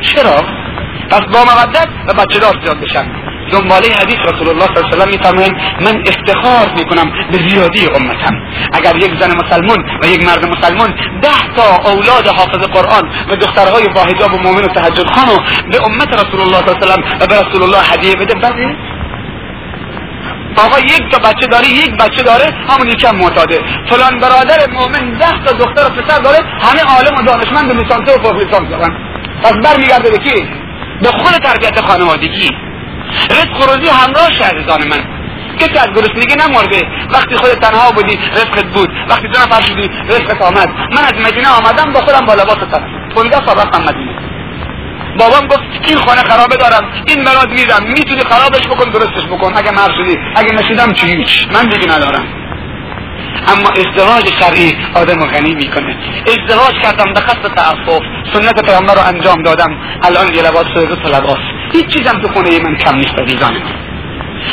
[0.00, 0.36] چرا؟
[1.10, 3.27] پس با مودت و بچه دار زیاد بشن.
[3.52, 8.34] دنباله حدیث رسول الله صلی الله علیه و میفرمایند من افتخار می‌کنم به زیادی امتم.
[8.72, 13.88] اگر یک زن مسلمان و یک مرد مسلمان ده تا اولاد حافظ قرآن و دخترهای
[13.94, 15.38] با حجاب و مؤمن و تهجد خانو
[15.70, 18.76] به امت رسول الله صلی الله علیه و و به رسول الله هدیه بده بده
[20.56, 23.60] آقا یک تا بچه داره یک بچه داره همون یکم معتاده.
[23.90, 28.18] فلان برادر مؤمن ده تا دختر و پسر داره همه عالم و دانشمند و لیسانسه
[28.18, 28.96] و فوق لیسانس دارن.
[29.42, 30.48] پس برمیگرده به کی؟
[31.02, 32.67] به خود تربیت خانوادگی.
[33.30, 35.18] رزق روزی همراه عزیزان من.
[35.58, 36.82] کسی از گرسنگی نمرده.
[37.10, 38.90] وقتی خود تنها بودی رزقت بود.
[39.08, 40.68] وقتی دو نفر شدی رزقت آمد.
[40.68, 44.18] من از مدینه آمدم با خودم با لباس تن 15 سال مدینه.
[45.18, 49.52] بابام گفت این خانه خرابه دارم؟ این مراد میدم می‌تونی خرابش بکن درستش بکن.
[49.56, 52.26] اگه مر شدی اگه نشیدم چی من دیگه ندارم.
[53.48, 55.96] اما ازدواج شرعی آدم غنی می‌کنه.
[56.26, 58.02] ازدواج کردم به قصد تعفف.
[58.32, 59.78] سنت پیامبر رو انجام دادم.
[60.02, 61.38] الان یه لباس دو لباس.
[61.72, 63.56] هیچ چیزم تو خونه من کم نیست عزیزان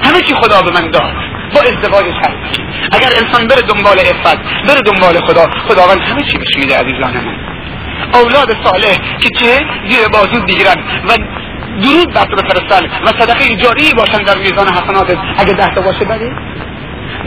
[0.04, 1.14] همه چی خدا به من داد.
[1.56, 6.58] با ازدواج شرعی اگر انسان بره دنبال افت بره دنبال خدا خداوند همه چی بهش
[6.58, 7.36] میده عزیزان من.
[8.14, 10.76] اولاد صالح که چه؟ زیر بازو بگیرن
[11.10, 11.18] و
[11.82, 16.32] درود بر تو بفرستن و صدقه جاری باشن در میزان حسنات اگه ده باشه بده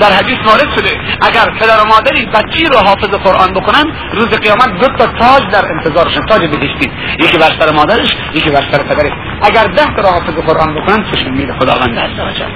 [0.00, 4.78] در حدیث وارد شده اگر پدر و مادری بچی رو حافظ قرآن بکنن روز قیامت
[4.80, 9.12] دو تا تاج در انتظارشن تاج بهشتی یکی بر سر مادرش یکی بر سر پدرش.
[9.42, 12.50] اگر ده تا حافظ قرآن بکنن چشم میده خداوند عز وجل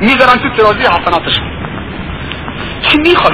[0.00, 1.44] می‌ذارن تو ترازی حسناتشون
[2.82, 3.32] چی می‌خواد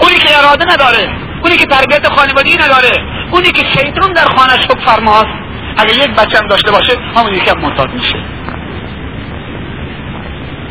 [0.00, 1.08] اونی که اراده نداره
[1.42, 5.44] اونی که تربیت خانوادگی نداره اونی که شیطان در خانهش حکم فرماست
[5.76, 8.14] اگر یک بچه هم داشته باشه همون یکی هم میشه.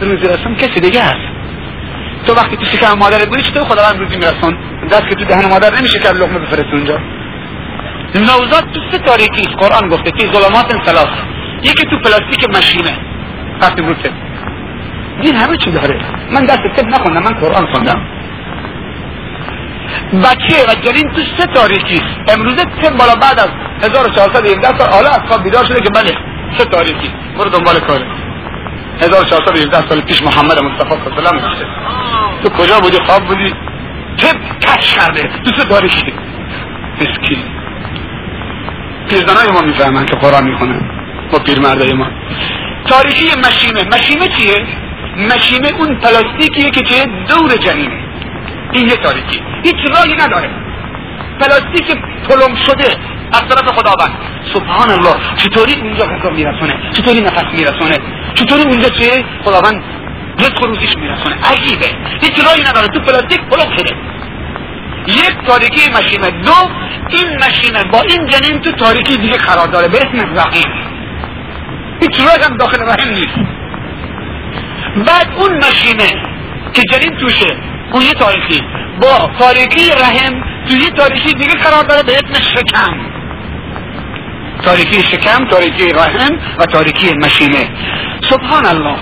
[0.02, 1.34] روزی رسون کسی دیگه هست.
[2.28, 4.58] تو وقتی تو شکم مادرت بودی چطور خداوند روزی میرسون
[4.92, 7.00] دست که تو دهن مادر نمیشه که لقمه بفرست اونجا.
[8.16, 11.08] نوزاد تو سه تاریکی قرآن گفته که ظلمات سلاس
[11.64, 12.98] یکی تو پلاستیک مشینه
[13.62, 14.12] وقتی بروته
[15.22, 16.00] این همه چی داره.
[16.32, 18.02] من دست تب نخوندم من قرآن خوندم.
[20.14, 23.50] بچه و جنین تو سه تاریکی امروزه تب بالا بعد از
[23.84, 26.16] 1417 سال حالا از خواب بیدار شده که بله
[26.58, 27.12] سه تاریکی.
[27.38, 28.23] برو دنبال کاره.
[29.02, 31.68] 1417 سال پیش محمد مصطفی صلی الله علیه
[32.44, 33.54] تو کجا بودی؟ خواب بودی؟
[34.18, 35.30] تب کش کرده.
[35.44, 36.14] دوست داری کی
[37.02, 37.38] مسکین.
[39.10, 40.82] پیرزنای ما می‌فهمن که قرآن می‌خونن
[41.32, 42.08] با پیرمردای ما.
[42.86, 44.66] تاریخی مشیمه مشیمه چیه؟
[45.18, 48.04] مشیمه اون پلاستیکیه که چیه دور جنینه.
[48.72, 50.50] این یه تاریکی هیچ راهی نداره.
[51.40, 51.98] پلاستیک
[52.30, 52.98] پلم شده.
[53.34, 54.14] از طرف خداوند.
[54.54, 58.00] سبحان الله چطوری اونجا غذا میرسونه؟ چطوری نفس میرسونه؟
[58.34, 59.84] چطوری اونجا چه خداوند
[60.40, 61.86] رزق روزیش میرسونه؟ عجیبه.
[62.22, 62.88] هیچ راهی نداره.
[62.88, 63.96] تو پلاستیک پلوک شده.
[65.08, 66.52] یک تاریکی مشینه دو
[67.10, 69.88] این مشینه با این جنین تو تاریکی دیگه قرار داره.
[69.88, 70.72] به اسم رحیم
[72.02, 73.50] هیچ راه هم داخل رحم نیست.
[75.08, 76.10] بعد اون مشینه
[76.74, 77.58] که جنین توشه
[77.92, 78.62] اون یه تاریکی.
[79.02, 82.04] با تاریکی رحم تو یه تاریکی دیگه قرار داره.
[82.04, 83.13] به اسم شکم.
[84.66, 87.70] تاریکی شکم تاریکی رحم و تاریکی مشینه.
[88.30, 88.98] سبحان الله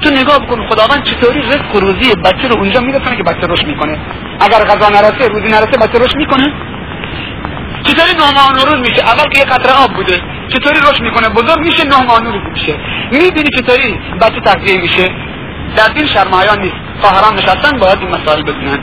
[0.00, 3.66] تو نگاه بکن خداوند چطوری رزق و روزی بچه رو اونجا میرسونه که بچه رشد
[3.66, 3.98] می‌کنه.
[4.40, 6.52] اگر غذا نرسه روزی نرسه بچه رشد می‌کنه.
[7.82, 11.58] چطوری نه ماه روز میشه؟ اول که یه قطره آب بوده چطوری رشد می‌کنه؟ بزرگ
[11.58, 12.76] میشه نه ماه روز میشه.
[13.12, 15.10] می‌بینی چطوری بچه تغذیه میشه؟
[15.76, 16.76] در دین شرمایان نیست.
[17.00, 18.78] خواهران نشستن باید این مسائل بدونن.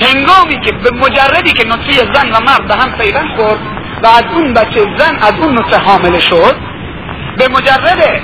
[0.00, 3.60] هنگامی که به مجردی که نطفه زن و مرد به هم پیوند خورد
[4.02, 6.56] و از اون بچه زن از اون نطفه حامله شد.
[7.38, 8.22] به مجرد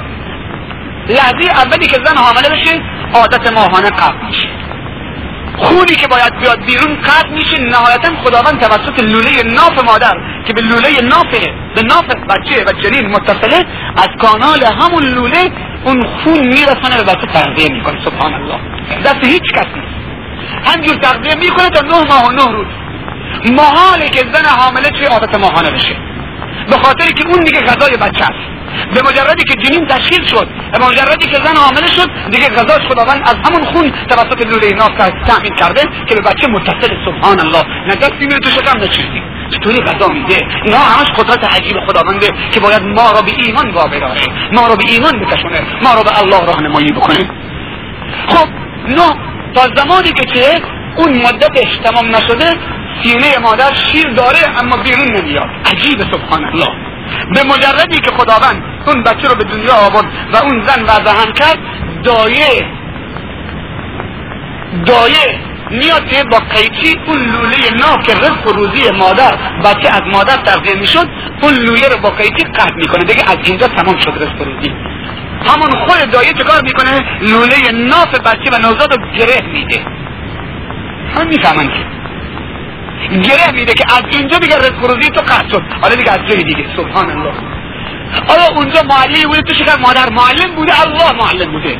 [1.09, 2.81] لحظه اولی که زن حامله بشه
[3.15, 4.49] عادت ماهانه قبل میشه.
[5.57, 10.61] خونی که باید بیاد بیرون قطع میشه نهایتا خداوند توسط لوله ناف مادر که به
[10.61, 11.27] لوله ناف
[11.75, 13.65] به ناف بچه و جنین متصله
[13.97, 15.51] از کانال همون لوله
[15.85, 18.05] اون خون میرسانه به بچه تغذیه می‌کنه.
[18.05, 18.59] سبحان الله.
[19.05, 19.67] دست هیچ کس
[20.67, 22.67] همجور تغذیه می‌کنه تا نه ماه و نه روز.
[23.45, 25.97] محاله که زن حامله چه عادت ماهانه بشه.
[26.71, 28.59] به خاطر که اون دیگه غذای بچه است.
[28.95, 33.23] به مجردی که جنین تشکیل شد به مجردی که زن حامله شد دیگه غذاش خداوند
[33.23, 37.95] از همون خون توسط لوله ناف تأمین کرده که به بچه متصل سبحان الله نه
[37.95, 42.61] دستی میره تو شکم نه چیزی چطوری غذا میده؟ اینا همش قدرت عجیب خداونده که
[42.61, 44.21] باید ما را به ایمان وابداره
[44.53, 47.31] ما را به ایمان بکشونه ما را به الله راهنمایی بکنه.
[48.29, 48.49] خب
[48.89, 49.09] نه
[49.55, 50.63] تا زمانی که چه؟
[50.97, 52.57] اون مدتش تمام نشده
[53.03, 55.49] سینه مادر شیر داره اما بیرون نمیاد.
[55.67, 56.73] عجیب سبحان الله
[57.35, 61.59] به مجردی که خداوند اون بچه رو به دنیا آورد و اون زن وضع کرد
[62.05, 62.67] دایه
[64.87, 69.33] دایه میاد با قیچی اون لوله ناف رزق و روزی مادر
[69.65, 71.09] بچه از مادر تغذیه می‌شد
[71.43, 73.05] اون لوله رو با قیچی قطع می‌کنه.
[73.05, 74.75] دیگه از اینجا تمام شد رزق و روزی.
[75.49, 79.85] همون خود دایه چه کار می‌کنه؟ لوله ناف بچه و نوزاد رو گره میده.
[81.15, 81.98] هم می‌فهمن که
[83.23, 85.63] گره میده که از اینجا دیگه رزق تو قطع شد.
[85.83, 86.65] حالا دیگه از جای دیگه.
[86.77, 87.33] سبحان الله
[88.29, 91.79] آیا اونجا معلمی بوده؟ تو شکر مادر معلم بوده؟ الله معلم بوده.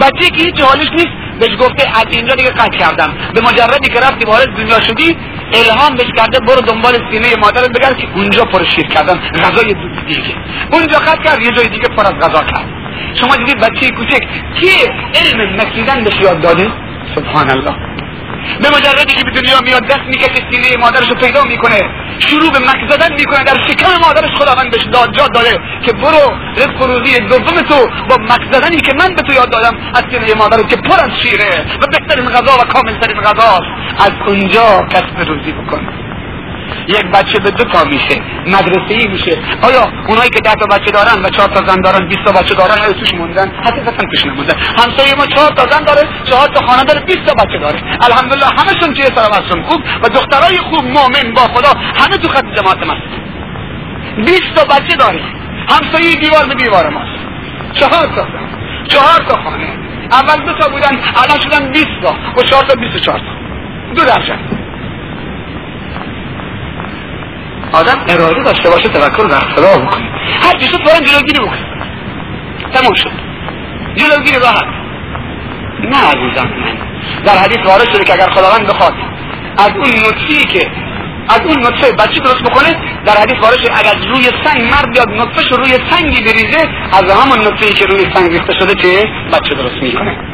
[0.00, 3.14] بچه که هیچ حالش نیست بهش گفته از اینجا دیگه قطع کردم.
[3.34, 5.16] به مجردی که رفتی وارد دنیا شدی
[5.54, 9.14] الهام بهش کرده برو دنبال سینه مادرت بگرد که اونجا پر شیر کردن.
[9.14, 9.74] غذای
[10.06, 10.34] دیگه.
[10.72, 12.66] اونجا قطع کرد یه جای دیگه پر از غذا کرد.
[13.14, 14.22] شما دیدید بچه کوچک
[14.54, 14.70] کی
[15.14, 16.72] علم مکیدن بهش یاد داده؟
[17.14, 17.74] سبحان الله
[18.62, 21.80] به مجردی که به دنیا میاد دست می‌کشه سینه مادرش رو پیدا می‌کنه.
[22.18, 26.24] شروع به مک زدن می‌کنه در شکم مادرش خداوند بهش داد جاد داده که برو
[26.56, 30.34] رزق روزی دوم تو با مک زدنی که من به تو یاد دادم از سینه
[30.34, 33.70] مادر که پر از شیره و بهترین غذا و کاملترین غذاست.
[33.98, 36.03] از اونجا کسب روزی بکن.
[36.88, 39.38] یک بچه به دو تا میشه مدرسه ای میشه.
[39.62, 42.54] آیا اونایی که ده تا بچه دارن و چهار تا زن دارن 20 تا بچه
[42.54, 46.66] دارن آیا توش موندن؟ حقیقتا توش نموندن همسایه ما چهار تا زن داره چهار تا
[46.66, 47.78] خانه داره 20 تا بچه داره.
[48.00, 52.86] الحمدلله همشون توی سلامتشون خوب و دخترای خوب مؤمن با خدا همه تو خط جماعت
[52.86, 53.02] ماست
[54.16, 55.20] 20 تا بچه داره.
[55.68, 57.24] همسایه دیوار به دیوار ماست
[57.72, 58.26] چهار تا
[58.88, 59.68] چهار تا خانه.
[60.10, 63.24] اول دو تا بودن الان شدن 20 تا و چهار تا 24 تا.
[63.94, 64.53] دو درجه.
[67.72, 70.10] آدم اراده داشته باشه تفکر در اختلاف بکنه.
[70.42, 71.64] هر چیز فورا جلوگیری بکنه.
[72.72, 73.10] تموم شد.
[73.94, 74.64] جلوگیری راحت.
[75.80, 76.76] نه عزیزم من.
[77.24, 78.94] در حدیث وارد شده که اگر خداوند بخواد
[79.58, 80.70] از اون نطفی که
[81.28, 82.70] از اون نطفه بچه درست بکنه
[83.06, 87.46] در حدیث وارد شده اگر روی سنگ مرد بیاد نطفهش روی سنگی بریزه از همون
[87.46, 90.33] نطفه که روی سنگ ریخته شده که بچه درست می‌کنه.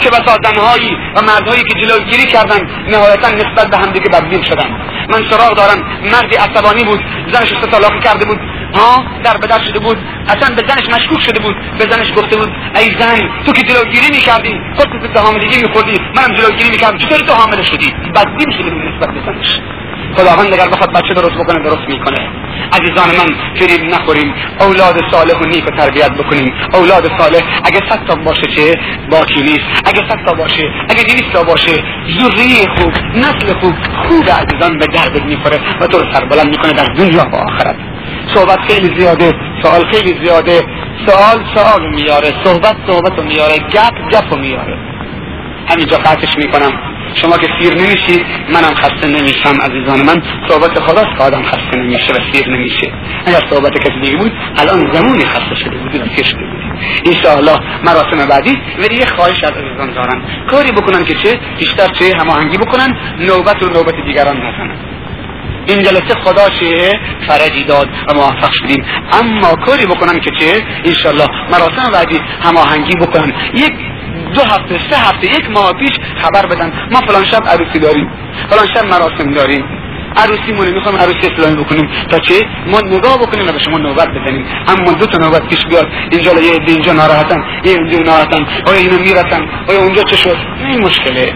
[0.00, 4.68] که بسا زنهایی و مردهایی که جلوگیری کردن نهایتا نسبت به همدیگه بدبین شدن.
[5.08, 5.78] من سراغ دارم
[6.12, 7.00] مردی عصبانی بود
[7.32, 8.38] زنش رو طلاق کرده بود.
[8.74, 12.52] ها در بدر شده بود اصلا به زنش مشکوک شده بود به زنش گفته بود
[12.76, 17.32] ای زن تو که جلوگیری می‌کردی خودت به حاملگی میخوردی منم جلوگیری می‌کردم چطوری تو
[17.32, 19.60] حامله شدی؟ بدبین شده بود نسبت به زنش.
[20.16, 22.18] خداوند اگر بخواد بچه درست بکنه درست می‌کنه.
[22.72, 26.52] عزیزان من فریب نخوریم اولاد صالح و نیک و تربیت بکنیم.
[26.74, 28.76] اولاد صالح اگه صد تا باشه چه؟
[29.10, 29.66] باکی نیست.
[29.84, 31.82] اگه صد تا باشه اگه دویست تا باشه
[32.36, 33.74] ذریه خوب نسل خوب
[34.08, 37.76] خوب عزیزان به درد می‌خوره و تو رو سربلند می‌کنه در دنیا و آخرت.
[38.34, 40.62] صحبت خیلی زیاده سوال خیلی زیاده.
[41.06, 44.78] سوال سوال میاره صحبت صحبت رو میاره گپ گپ رو میاره.
[45.70, 46.72] همینجا قطعش می‌کنم.
[47.14, 50.22] شما که سیر نمیشید منم خسته نمیشم عزیزان من.
[50.48, 52.92] صحبت خداست که آدم خسته نمیشه و سیر نمیشه.
[53.26, 56.68] اگر صحبت کسی دیگه بود الان زمانی خسته شده بودیم و شده بودیم
[57.06, 60.22] انشاءالله مراسم بعدی ولی یه خواهش از عزیزان دارم.
[60.50, 64.97] کاری بکنن که چه؟ بیشتر چه هماهنگی بکنن نوبت و نوبت دیگران نزنن.
[65.68, 66.92] این جلسه خدا چه
[67.28, 68.84] فرجی داد و موفق شدیم.
[69.12, 73.72] اما کاری بکنن که چه؟ انشالله مراسم بعدی هماهنگی بکنن یک
[74.34, 75.92] دو هفته سه هفته یک ماه پیش
[76.22, 76.72] خبر بدن.
[76.92, 78.10] ما فلان شب عروسی داریم.
[78.50, 79.64] فلان شب مراسم داریم.
[80.16, 81.88] عروسی مونه می‌خوام عروسی اسلامی بکنیم.
[82.10, 82.34] تا چه؟
[82.66, 84.46] ما نگاه بکنیم و به شما نوبت بزنیم.
[84.68, 85.86] اما دو تا نوبت پیش بیاد.
[86.10, 87.44] اینجا یه اینجا ناراحتن.
[87.64, 88.46] یه اینجا ناراحتن.
[88.66, 90.36] آیا اینو می‌رسن؟ آیا اونجا چه شد؟
[90.68, 91.32] این مشکله.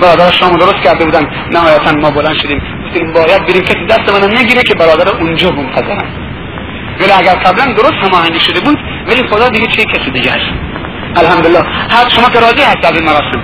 [0.00, 1.30] برادر شما درست کرده بودن.
[1.50, 2.62] نهایتا ما بلند شدیم.
[2.94, 6.08] گفتیم باید بریم کسی دست من نگیره که برادر اونجا منتظرن
[7.00, 10.52] ولی اگر قبلا درست هماهنگی شده بود ولی خدا دیگه چه کسی دیگه هست؟
[11.16, 11.62] الحمدلله.
[11.90, 13.42] هر شما که راضی هست از این مراسم.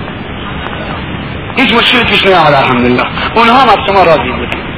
[1.57, 3.03] هیچ مشکلی پیش نیامد الحمدلله.
[3.35, 4.70] اونها هم از شما راضی بودن.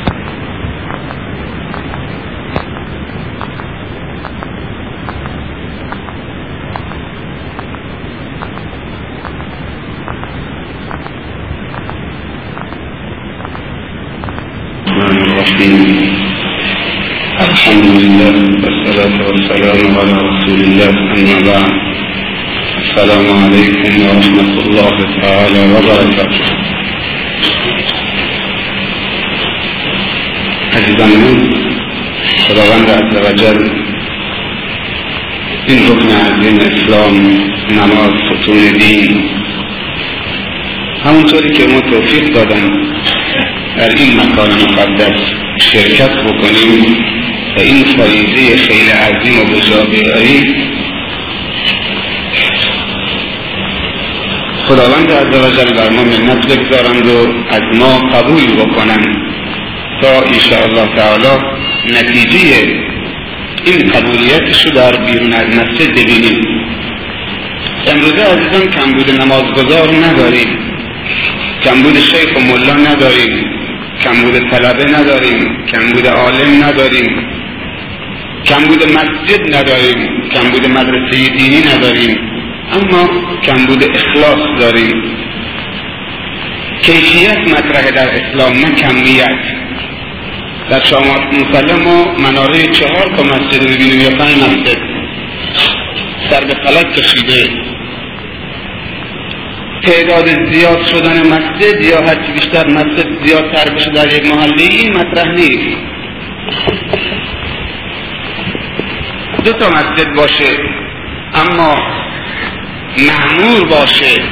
[19.42, 21.72] والسلام على رسول الله أما بعد.
[22.82, 26.44] السلام عليكم ورحمة الله تعالى وبركاته.
[30.76, 31.38] عزیزان من
[32.44, 33.60] خداوند عز وجل
[35.68, 37.14] این رکن عظیم اسلام
[37.70, 39.10] نماز ستون دین.
[41.04, 42.64] همونطوری که ما توفیق دادن
[43.76, 45.18] در این مکان مقدس
[45.58, 46.96] شرکت بکنیم
[47.56, 50.02] و این فریضه خیلی عظیم و بزرگی
[54.68, 59.16] خداوند عزوجل بر ما منت بگذارند و از ما قبول بکنند.
[60.02, 60.08] تا
[60.64, 61.38] الله تعالی
[61.90, 62.38] نتیجه
[63.64, 66.40] این قبولیتش رو در بیرون از مسجد ببینیم.
[67.86, 70.58] امروزه عزیزان کمبود نمازگذار نداریم.
[71.64, 73.44] کمبود شیخ و ملا نداریم.
[74.04, 75.66] کمبود طلبه نداریم.
[75.72, 77.10] کمبود عالم نداریم.
[78.46, 82.32] کمبود مسجد نداریم کمبود مدرسه دینی نداریم
[82.72, 83.08] اما
[83.42, 85.02] کمبود اخلاص داریم.
[86.82, 89.38] کیفیت مطرح در اسلام نه کمیت.
[90.70, 94.78] در شما مسلم ما مناره چهار تا مسجد ببینیم یا پنج مسجد.
[96.30, 97.50] سر به فلک کشیده.
[99.86, 105.32] تعداد زیاد شدن مسجد یا هرچی بیشتر مسجد زیادتر بشه در یک محله این مطرح
[105.34, 105.76] نیست.
[109.44, 110.58] دو تا مسجد باشه
[111.34, 111.76] اما
[112.98, 114.22] معمور باشه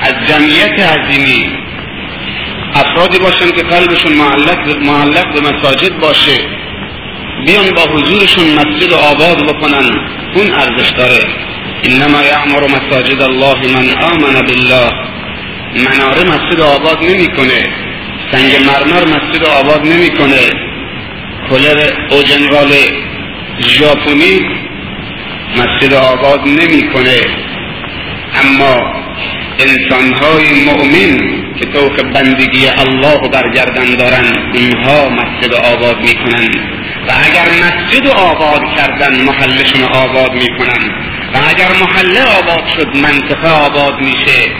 [0.00, 1.52] از جمعیت عظیمی
[2.74, 6.38] افرادی باشن که قلبشون معلق, معلق به مساجد باشه
[7.46, 9.90] بیان با حضورشون مسجد آباد بکنن
[10.34, 11.20] اون ارزش داره.
[11.84, 14.90] انما یعمر مساجد الله من آمن بالله.
[15.76, 17.68] مناره مسجد آباد نمی‌کنه
[18.32, 20.70] سنگ مرمر مسجد آباد نمی‌کنه.
[21.50, 21.78] کلر
[22.10, 22.72] او جنرال
[23.60, 24.40] ژاپنی
[25.56, 27.20] مسجد آباد نمی‌کنه.
[28.44, 28.92] اما
[29.58, 36.48] انسانهای مؤمن که توق بندگی الله برگردن دارن اونها مسجد آباد می‌کنن.
[37.08, 40.90] و اگر مسجد آباد کردن محلشون آباد می‌کنن.
[41.34, 44.50] و اگر محله آباد شد منطقه آباد میشه.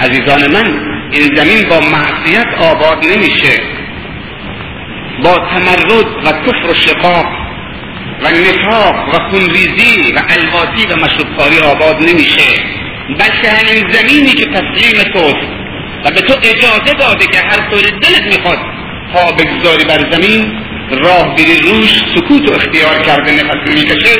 [0.00, 0.80] عزیزان من
[1.12, 3.60] این زمین با معصیت آباد نمیشه.
[5.24, 7.41] با تمرد و کفر و شقاق
[8.22, 12.62] و نفاق و خونریزی و الواتی و مشروبخواری آباد نمیشه.
[13.18, 15.46] بلکه همین زمینی که تسلیم توست
[16.04, 18.58] و به تو اجازه داده که هر طور دلت می‌خواد
[19.12, 20.52] پا بگذاری بر زمین
[20.90, 24.16] راه بری روش سکوت و اختیار کرده نفس می‌کشه.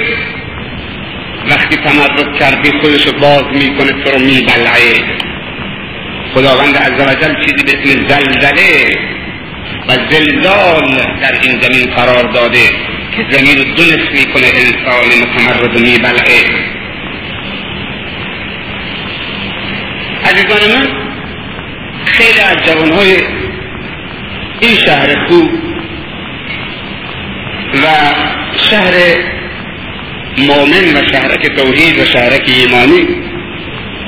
[1.51, 4.95] وقتی تمرد کردی خودش باز می‌کنه تو رو میبلعه.
[6.35, 8.99] خداوند عزوجل چیزی به اسم زلزله
[9.89, 10.89] و زلزال
[11.23, 12.69] در این زمین قرار داده
[13.17, 16.73] که زمین رو دو نصف می‌کنه انسان متمرد میبلعه.
[20.25, 20.89] عزیزان من
[22.05, 23.17] خیلی از جوانهای
[24.61, 25.51] این شهر خوب
[27.75, 27.87] و
[28.71, 28.95] شهر
[30.39, 33.07] مؤمن و شهرک توحید و شهرک ایمانی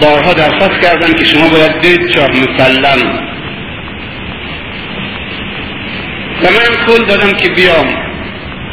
[0.01, 3.34] بارها درخواست کردن که شما باید دید شاه مسلم.
[6.45, 7.87] و من کل دادم که بیام.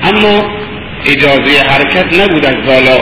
[0.03, 0.51] اما
[1.05, 2.97] اجازه حرکت نبود از بالا.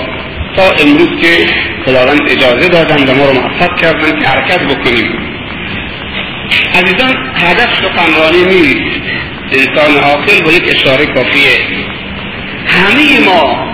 [0.55, 1.47] تا امروز که
[1.85, 5.19] خداوند اجازه دادن و ما رو موفق کردن که حرکت بکنیم.
[6.73, 9.01] عزیزان هدف سخنرانی نیست.
[9.51, 11.59] انسان عاقل با یک اشاره کافیه.
[12.67, 13.69] همه ما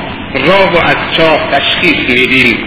[0.47, 2.57] راه و از چاه تشخیص میدیم.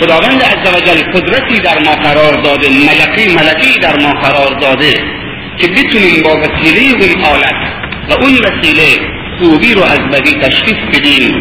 [0.00, 5.19] خداوند عزوجل قدرتی در ما قرار داده ملکی ملکی در ما قرار داده.
[5.60, 7.60] که بتونیم با وسیله اون آلت
[8.08, 8.98] و اون وسیله
[9.38, 11.34] خوبی رو از بدی تشخیص بدیم.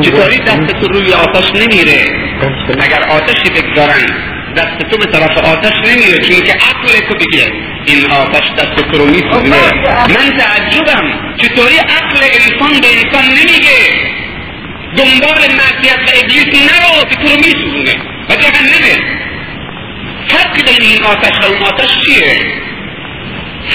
[0.00, 2.00] چطوری دست تو روی آتش نمیره؟
[2.80, 4.06] اگر آتشی بگذارن
[4.56, 7.52] دست تو به طرف آتش نمیره چون که عقل تو دیگه
[7.86, 9.72] این آتش دست تو رو میسوزونه.
[10.08, 11.34] من تعجبم.
[11.42, 13.80] چطوری عقل انسان به انسان نمیگه؟
[14.96, 17.94] دنبال معصیت و ابلیس نرو که تو رو میسوزونه.
[18.28, 19.20] و جهنمه.
[20.28, 22.36] فرق بین این آتش و اون آتش چیه؟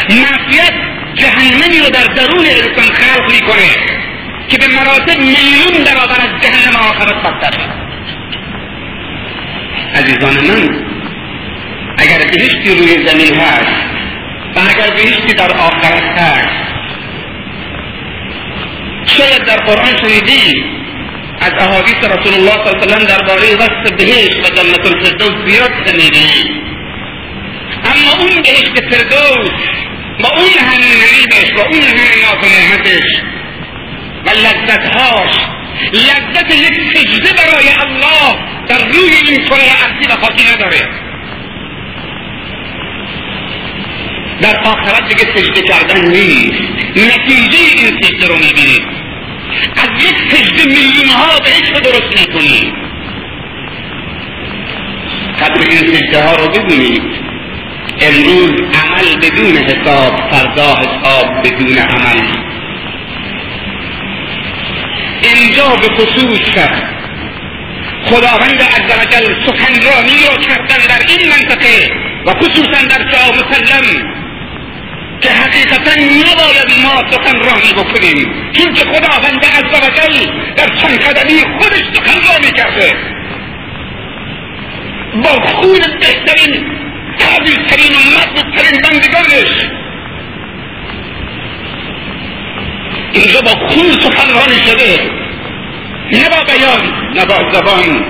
[0.09, 0.73] معصیت
[1.15, 3.69] جهنمی رو در درون انسان خلق می‌کنه
[4.49, 7.85] که به مراتب میلیون برابر از جهنم آخرت بدتره
[9.95, 10.85] عزیزان من
[11.97, 13.85] اگر بهشتی روی زمین هست
[14.55, 16.65] و اگر بهشتی در آخرت هست
[19.05, 20.63] شاید در قرآن شنیدی
[21.41, 25.71] از احادیث رسول الله صلی الله علیه وسلم درباره وصف بهشت و جنت الفردوس زیاد
[25.85, 26.51] شنیدی.
[27.83, 29.51] اما اون بهشت فردوس
[30.23, 32.51] با اون همه نعیمش و اون همه ناز
[34.25, 35.35] و لذتهاش
[35.93, 40.89] لذت یک سجده برای الله در روی این کره ارضی و خاکی نداره.
[44.41, 46.61] در آخرت دیگه سجده کردن نیست.
[46.95, 48.83] نتیجه این سجده رو می‌بینید
[49.75, 52.73] از یک سجده میلیون ها بهش درست می‌کنید
[55.41, 57.24] قدر این سجده ها رو ببینید
[58.01, 62.21] امروز عمل بدون حساب فردا حساب بدون عمل.
[65.21, 66.39] اینجا به خصوص
[68.05, 71.91] خداوند عزوجل سخنرانی را کردن در این منطقه
[72.25, 73.83] و خصوصا در جا مسلم
[75.21, 78.51] که حقیقتا نباید ما سخنرانی بکنیم.
[78.51, 82.93] چون که خداوند عزوجل در چند قدمی خودش سخنرانی کرده.
[85.23, 86.65] با خون بهترین
[87.19, 89.51] تعبیرترین و مطلوبترین بندگانش.
[93.13, 94.99] اینجا با خون سخنرانی شده.
[96.11, 98.05] نه با بیان نه با زبان.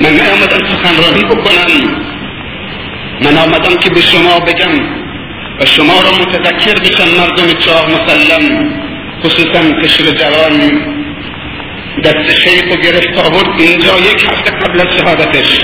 [0.00, 2.02] من نیامدم سخنرانی بکنم.
[3.20, 5.02] من آمدم که به شما بگم
[5.60, 8.72] و شما را متذکر بشم مردم چاه مسلم
[9.22, 10.82] خصوصا قشر جوان.
[12.04, 15.60] دست شیخ و گرفت آورد اینجا یک هفته قبل از شهادتش.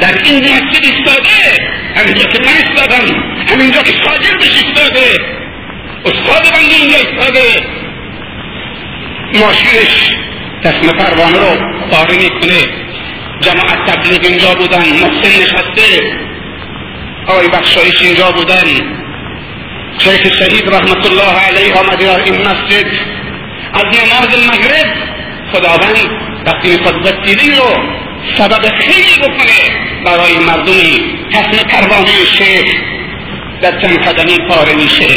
[0.00, 1.56] در این مسجد ایستاده
[1.96, 5.18] همینجا که من ایستادم همینجا که شاگردش ایستاده
[6.04, 7.66] استاد بنده اینجا ایستاده.
[9.34, 10.10] ماشینش
[10.64, 11.56] تصم پروانه رو
[11.90, 12.60] پاره می‌کنه.
[13.40, 16.16] جماعت تبلیغ اینجا بودن محسن نشسته.
[17.26, 18.64] آقای بخشایش اینجا بودن.
[19.98, 22.86] شیخ شهید رحمت الله علیه آمده در این مسجد.
[23.74, 24.94] از نماز مغرب
[25.52, 26.10] خداوند
[26.46, 28.05] وقتی می‌خواد وسیله رو
[28.38, 29.60] سبب خیلی بکنه
[30.04, 31.16] برای مردمی.
[31.32, 32.06] تصم پروانه
[32.38, 32.66] شیخ
[33.62, 35.08] در چند قدمی پاره میشه.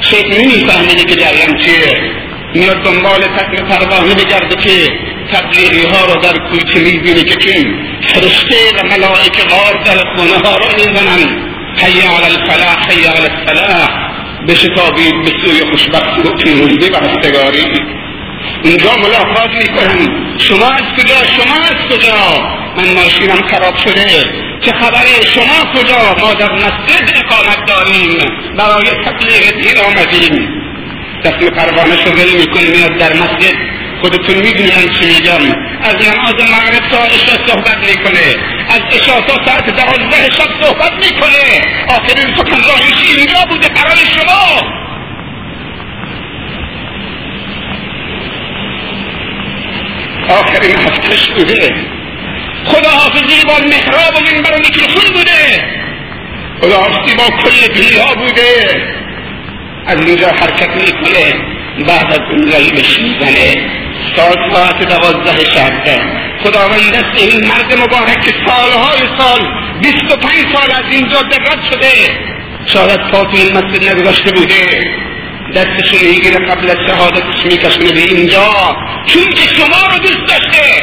[0.00, 2.10] شیخ نمیفهمیده که جریان چیه.
[2.54, 4.92] میاد دنبال تکن پروانه بگرده که
[5.32, 10.56] تبلیغی ها رو در کوچه می‌بینه که چون فرشته و ملائکه غار در خونه ها
[10.56, 11.52] رو می‌زنن.
[11.76, 13.88] حی علی الفلاح حی علی الفلاح
[14.48, 17.64] بشتابید به سوی خوشبختی و پیروزی و رستگاری.
[18.64, 22.14] اینجا ملاقات می‌کنن شما از کجا؟ شما از کجا؟
[22.76, 24.06] من ماشینم خراب شده.
[24.60, 28.18] چه خبره؟ شما کجا؟ ما در مسجد اقامت داریم.
[28.56, 30.48] برای تبلیغ دین آمدیم.
[31.24, 33.56] دست پروانه شو ول می‌کنه میاد در مسجد.
[34.00, 35.54] خودتون می‌دونن چی میگم.
[35.82, 38.36] از نماز مغرب تا عشا صحبت می‌کنه.
[38.68, 41.62] از عشا تا ساعت دوازده شب صحبت می‌کنه.
[41.88, 43.68] آخرین سخنرانیش اینجا بوده.
[43.68, 44.60] قرار شما
[50.28, 51.74] آخرین هفتش بوده.
[52.64, 55.64] خدا حافظی با محراب و منبر و میکروفون بوده.
[56.60, 58.82] خدا حافظی با کل دنیا بوده.
[59.86, 61.34] از اینجا حرکت می‌کنه.
[61.86, 63.70] بعد از اون غیبش می‌زنه.
[64.16, 65.72] ساعت ساعت دوازده شب
[66.42, 69.40] خداوند دست این مرد مبارک که سالهای سال
[69.80, 71.92] بیست و پنج سال از اینجا دقت شده.
[72.66, 74.54] شاید پا تو این مسجد نگذاشته بوده.
[75.54, 78.76] دستشو می‌گیره قبل از شهادتش میکشونه به اینجا
[79.06, 80.82] چون که شما رو دوست داشته.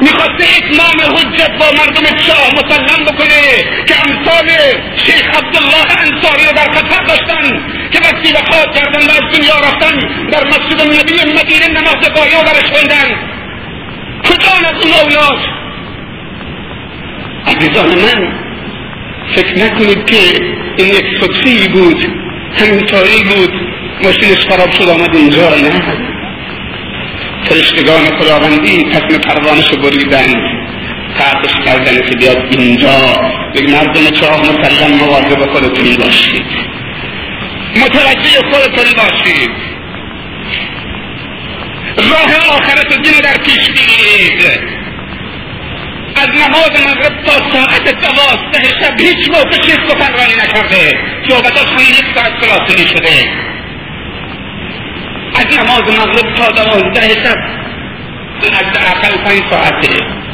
[0.00, 3.40] می‌خواسته اتمام حجت با مردم شاه مسلم بکنه
[3.86, 4.48] که امثال
[4.96, 9.98] شیخ عبدالله انصاری رو در خطر داشتن که وقتی وفات کردن و از دنیا رفتن
[10.30, 13.16] در مسجد النبی مدینه نماز قایا برش خوندن.
[14.24, 15.38] کجا از اولاد؟
[17.46, 18.32] عزیزان من
[19.34, 20.16] فکر نکنید که
[20.76, 22.23] این یک صدفه بود
[22.56, 23.52] همینطوری بود.
[24.02, 25.82] ماشینش خراب شد آمد اینجا نه
[27.48, 30.34] فرشتگان خداوندی تصم پروانش رو بریدن.
[31.18, 32.98] قرقش کردن که بیاد اینجا.
[33.54, 36.44] یک مردم چاه مسلم مواظب خودتون باشید.
[37.76, 39.50] متوجه خودتون باشید.
[41.96, 44.83] راه آخرت دین در پیش بگیرید.
[46.16, 50.98] از نماز مغرب تا ساعت دوازده شب هیچ موقع چیز سخنرانی نکرده.
[51.28, 53.30] صحبتاش همین یک ساعت خلاصه شده.
[55.34, 57.36] از نماز مغرب تا دوازده شب
[58.42, 59.88] از اقل پنج ساعته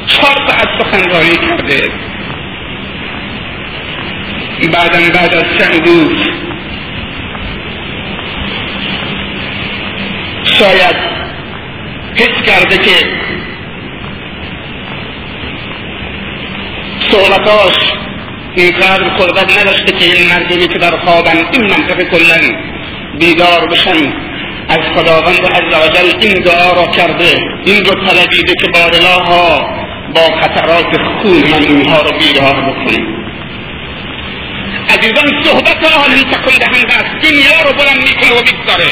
[0.06, 1.90] چهار ساعت سخنرانی کرده.
[4.72, 6.16] بعدم بعد از چند روز
[10.58, 10.96] شاید
[12.14, 13.06] حس کرده که
[17.12, 17.76] صحبتاش
[18.54, 22.40] اینقدر قدرت نداشته که این مردمی که در خوابن این منطقه کلا
[23.18, 24.12] بیدار بشن.
[24.68, 29.58] از خداوند عزوجل این دعا را کرده این رو طلبیده که بارلا ها
[30.14, 33.20] با خطرات خون من اینها رو بیدار بکنه.
[34.88, 37.14] عزیزان صحبت عالم تکن دهنده است.
[37.22, 38.90] دنیا رو بلند می‌کنه و بیگذاره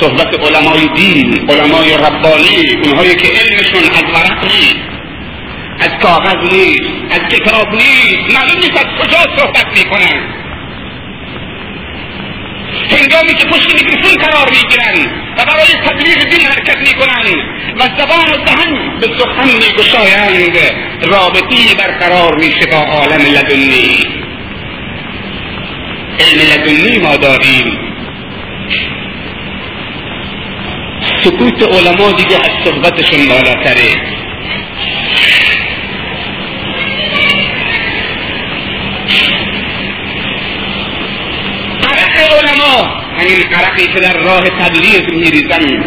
[0.00, 4.99] صحبت علمای دین علمای ربانی اونهایی که علمشون از ورق نیست.
[5.80, 10.20] از کاغذ نیست از کتاب نیست معلوم نیست از کجا صحبت می‌کنن.
[12.90, 17.24] هنگامی که پشت میکروفون قرار می‌گیرن و برای تبلیغ دین حرکت می‌کنن
[17.78, 20.58] و زبان و دهن به سخن میگشایند
[21.02, 23.98] رابطی برقرار میشه با عالم لدنی.
[26.20, 27.78] علم لدنی ما داریم.
[31.24, 34.20] سکوت علما دیگه از صحبتشون بالاتره.
[42.22, 43.00] علما.
[43.18, 45.84] همین عرقی که در راه تبلیغ میریزن.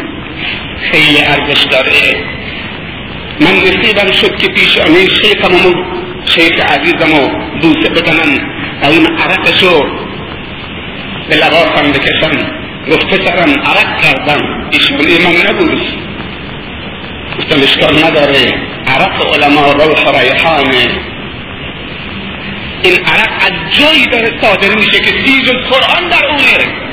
[0.91, 2.25] خیلی ارزش داره.
[3.41, 5.73] من نصیبم شد که پیش آنه شیخم و
[6.25, 7.29] شیخ عزیزم و
[7.61, 8.38] بوسه بدنم.
[8.84, 9.84] و این عرقشو
[11.29, 12.63] به لباسم بکشم.
[12.91, 14.69] گفت پسرم عرق کردم.
[14.71, 15.81] ایشون من نبود.
[17.38, 18.53] گفتم اشکال نداره.
[18.88, 21.12] عرق علما روح ریحانه.
[22.84, 26.84] این عرق از جایی داره صادر میشه که سیز قرآن در اونه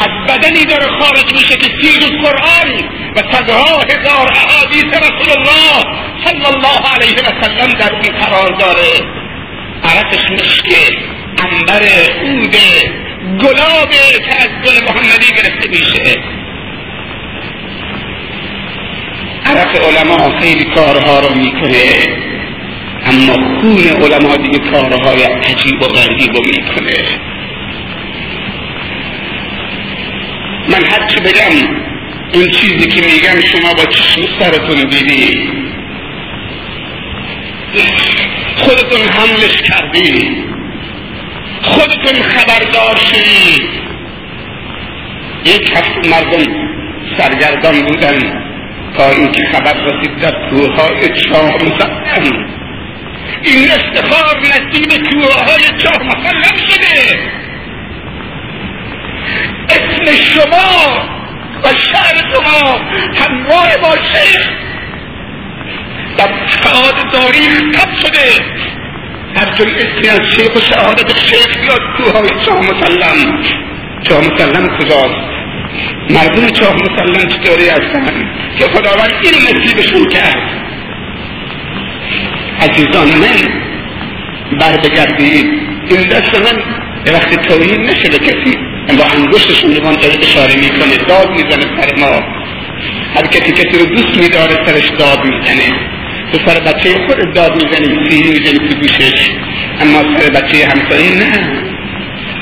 [0.00, 2.84] از بدنی داره خارج میشه که سیز قرآن
[3.16, 8.92] و صدها هزار احادیث رسول الله صلی الله علیه و سلم در اون قرار داره.
[9.84, 10.96] عرقش مشکه
[11.38, 11.82] انبر
[12.24, 12.92] عوده
[13.40, 16.16] گلابه که از گل محمدی گرفته میشه.
[19.46, 22.22] عرق علما خیلی کارها رو می‌کنه.
[23.06, 26.96] اما خون علما دیگه کارهای عجیب و غریب رو می‌کنه.
[30.68, 31.82] من هرچی بگم
[32.34, 35.50] اون چیزی که میگم شما با چشم سرتون دیدی؟
[38.56, 40.36] خودتون حملش کردی.
[41.62, 43.68] خودتون خبردار شدی
[45.44, 46.52] یک هفته مردم
[47.18, 48.42] سرگردان بودن
[48.96, 52.61] تا اینکه خبر رسید در کوههای چاه زدن.
[53.42, 57.18] این افتخار نصیب کوههای چاه مسلم شده.
[59.68, 61.02] اسم شما
[61.64, 62.80] و شهر شما
[63.14, 64.48] همراه با شیخ
[66.18, 68.44] در شهادت تاریخ کم شده.
[69.36, 73.42] هر جای اسمی از شیخ و شهادت شیخ بیاد کوههای چاه مسلم.
[74.02, 75.32] چاه مسلم کجاست؟
[76.10, 80.61] مردم چاه مسلم چطوری هستن؟ که خداوند این نصیبشون کرد.
[82.62, 83.38] عزیزان من
[84.60, 85.46] بر بگردید
[85.88, 86.56] این دست من
[87.04, 88.56] به وقت توهین نشه به کسی
[88.98, 92.22] با انگشتشون نگان اشاره می‌کنه داد می‌زنه سر ما.
[93.16, 95.72] هر کسی کسی رو دوست میداره سرش داد می‌زنه.
[96.32, 99.30] تو سر بچه خود داد می‌زنی سیری می‌زنی تو گوشش.
[99.80, 101.62] اما سر بچه همسایه نه.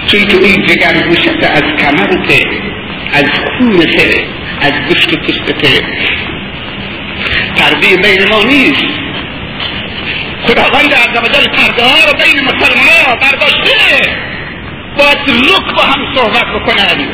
[0.07, 2.45] چون تو این جگر گوشت از کمرته
[3.13, 3.25] از
[3.59, 4.25] خونته
[4.61, 5.85] از گوشت و پوستته.
[7.57, 9.01] پرده بین ما نیست.
[10.47, 14.01] خداوند عزوجل پرده ها رو بین مسلمان ها برداشته.
[14.99, 17.09] باید رک با هم صحبت بکنن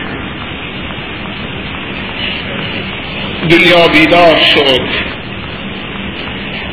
[3.50, 4.80] دنیا بیدار شد.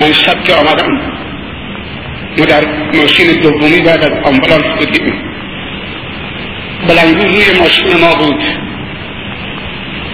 [0.02, 1.14] من شب که آمدم
[2.38, 5.14] ما در ماشین دومی بعد از آمبولانس بودیم.
[6.88, 8.44] بلنگو روی ماشین ما بود.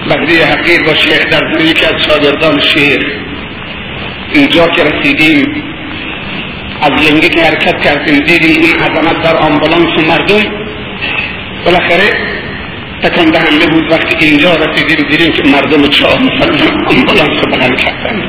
[0.09, 3.05] بدری حقیر با شیخ در یکی از شاگردان شیخ.
[4.33, 5.68] اینجا که رسیدیم
[6.81, 10.43] از لنگه که حرکت کردیم دیدیم این عظمت در آمبولانس و مردم.
[11.65, 12.39] بالاخره
[13.03, 18.23] تکان دهنده بود وقتی اینجا رسیدیم دیدیم که مردم چهار مسلمان آمبولانس رو بغل کردن.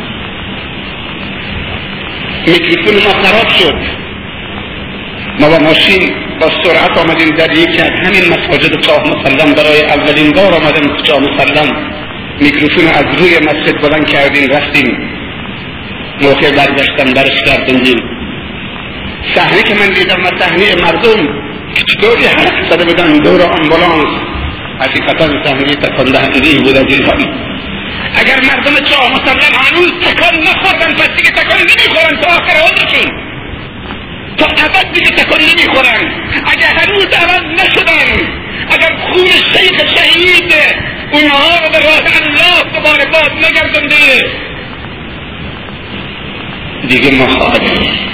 [2.47, 3.75] میکروفون ما خراب شد.
[5.41, 9.55] ما با ماشین با سرعت آمدیم در یکی از همین مساجد چاه مسلم.
[9.55, 11.69] برای اولین بار آمدیم چاه مسلم.
[12.41, 14.99] میکروفون از روی مسجد بلند کردیم رفتیم.
[16.23, 18.20] موقع برگشتن برش کردیم.
[19.35, 21.27] صحنه که من دیدم و صحنه مردم.
[21.75, 24.21] که چطوری حرف زده بودن؟ دور آمبولانس.
[24.81, 26.85] حقیقتا صحنه تکان دهنده بود از
[28.17, 33.11] اگر مردم چاه مسلم هنوز تکان نخوردن پس دیگه تکان نمی‌خورن تا آخر عمرشون.
[34.37, 36.13] تا ابد دیگه تکان نمی‌خورن.
[36.47, 38.41] اگر هنوز عوض نشدن
[38.71, 40.55] اگر خون شیخ شهید
[41.13, 44.21] اونها رو به راه الله دوباره باز نگردنده
[46.89, 48.11] دیگه ما خواهدیم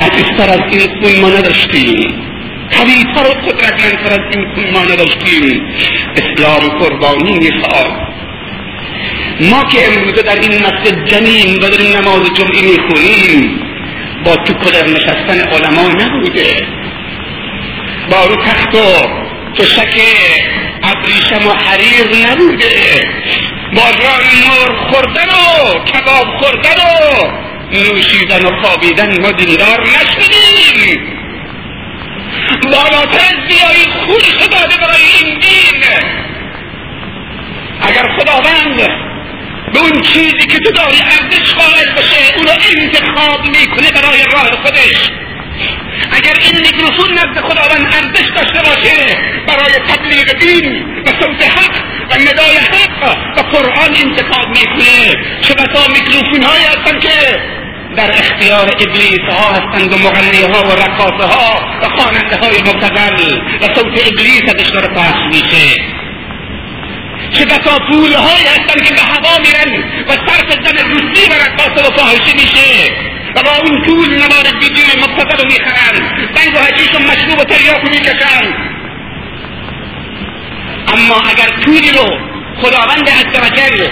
[0.00, 2.22] عزیزتر از این خون ما نداشتیم.
[2.70, 5.62] قویتر و قدرتمندتر از این خون ما نداشتیم.
[6.16, 7.92] اسلام قربانی می‌خواد.
[9.40, 13.60] ما که امروزه در این مسجد جمیم و در نماز جمعی می‌خونیم
[14.24, 16.66] با تو کدر نشستن علما نبوده.
[18.10, 19.08] با رو تخت و
[19.54, 20.00] تشک
[20.82, 22.74] ابریشم و حریر نبوده.
[23.74, 31.18] با ران مر خوردن و کباب خوردن و نوشیدن و خوابیدن ما دیندار نشدیم.
[32.62, 35.84] بالاتر از بیایی خودش داده برای این دین.
[37.80, 38.76] اگر خداوند
[39.72, 45.10] به اون چیزی که تو داری ارزش قائل بشه اونو انتخاب می‌کنه برای راه خودش.
[46.12, 51.74] اگر این میکروفون نزد خداوند ارزش داشته باشه برای تبلیغ دین و صوت حق
[52.10, 55.14] و ندای حق و قرآن انتخاب می‌کنه.
[55.42, 57.38] چه بسا میکروفون هایی هستن که
[57.96, 63.38] در اختیار ابلیس ها هستند و مغنی ها و رقاصه ها و خواننده های مبتدل
[63.60, 65.82] و صوت ابلیس ازش داره پخش میشه.
[67.32, 71.88] چه بسا پول های هستن که به هوا میرن و صرف زن روسی و رقاصه
[71.88, 73.07] و فاحشه میشه.
[73.34, 76.28] و با اون پول نوار دیجی مبتدل می‌خرن.
[76.34, 78.54] بنگ و حشیش و مشروب و تریاک می‌کشن.
[80.88, 82.06] اما اگر پولی رو
[82.62, 83.88] خداوند عزوجل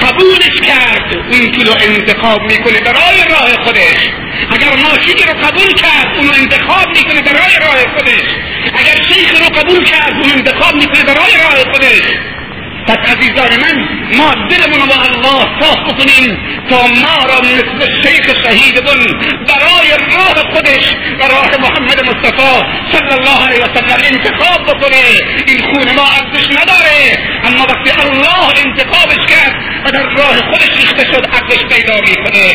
[0.00, 3.96] قبولش کرد اون پول رو انتخاب می‌کنه برای راه خودش.
[4.50, 8.28] اگر ماشینی رو قبول کرد اونو انتخاب می‌کنه برای راه خودش.
[8.74, 12.02] اگر شیخ رو قبول کرد اون انتخاب می‌کنه برای راه خودش.
[12.86, 16.38] پس عزیزان من ما دلمون با الله صاف بکنیم
[16.70, 19.06] تا ما را مثل شیخ شهیدمون
[19.48, 22.62] برای راه خودش و راه محمد مصطفی
[22.92, 25.02] صلی الله علیه وسلم انتخاب بکنه.
[25.46, 27.18] این خون ما ارزش نداره.
[27.44, 32.52] اما وقتی الله انتخابش کرد و در راه خودش ریخته شد عقلش پیدا می‌کنه.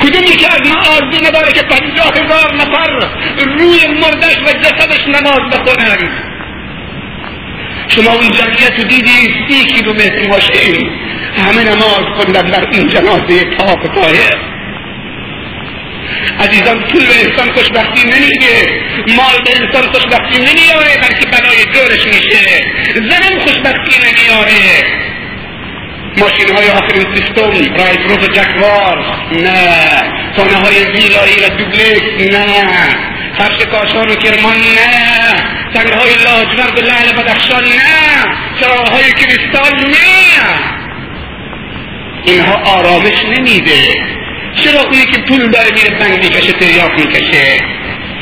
[0.00, 5.40] کدومی که از ما آرزو نداره که پنجاه هزار نفر روی مردش و جسدش نماز
[5.52, 6.25] بخونند
[7.88, 10.90] شما اون جمعیت رو دیدی؟ سی کیلومتر ماشین.
[11.36, 14.36] همه نماز خوندن در این جنازه پاک طاهر.
[16.40, 18.82] عزیزان پول به انسان خوشبختی نمیده
[19.16, 22.64] مال به انسان خوشبختی نمیاره بلکه بنای جورش میشه.
[22.94, 24.84] زنم خوشبختی نمیاره
[26.18, 29.04] ماشین های آخرین سیستم رایت روز جکوار.
[29.32, 30.02] نه.
[30.36, 33.15] خانه های ویلایی و دوبلکس نه.
[33.38, 35.56] فرش کاشان و کرمان نه.
[35.74, 38.36] سنگ های لاجور به لعل بدخشان نه.
[38.60, 39.96] چراغ های کریستال نه.
[42.24, 43.82] اینها آرامش نمیده.
[44.64, 47.60] چرا اونی که پول داره میره بنگ می‌کشه تریاک می‌کشه؟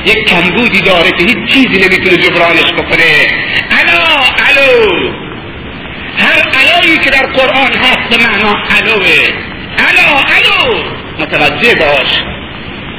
[0.04, 3.28] یک کمبودی داره که هیچ چیزی نمی‌تونه جبرانش بکنه.
[3.70, 4.00] الو
[4.48, 5.14] الو.
[6.18, 9.28] هر علایی که در قرآن هست به معنا الوه
[9.78, 10.82] الو الو.
[11.18, 12.08] متوجه باش.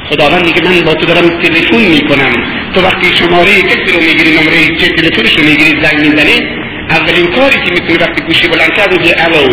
[0.10, 2.34] خداوند میگه من با تو دارم تلفن می‌کنم.
[2.74, 6.40] تو وقتی شماره کسی رو می‌گیری نمره چه تلفنش رو می‌گیری زنگ می‌زنی
[6.90, 9.48] اولین کاری که می‌تونی وقتی گوشی بلند کرد میگه الو.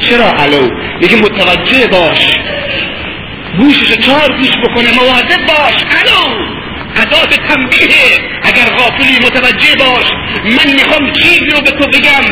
[0.00, 0.68] چرا الو؟
[1.00, 2.20] میگه متوجه باش.
[3.58, 5.74] گوشش چهار گوش بکنه مواظب باش.
[6.00, 6.44] الو.
[7.02, 8.18] ادات تنبیه.
[8.42, 10.04] اگر غافلی متوجه باش.
[10.44, 12.24] من می‌خوام چیزی رو به تو بگم.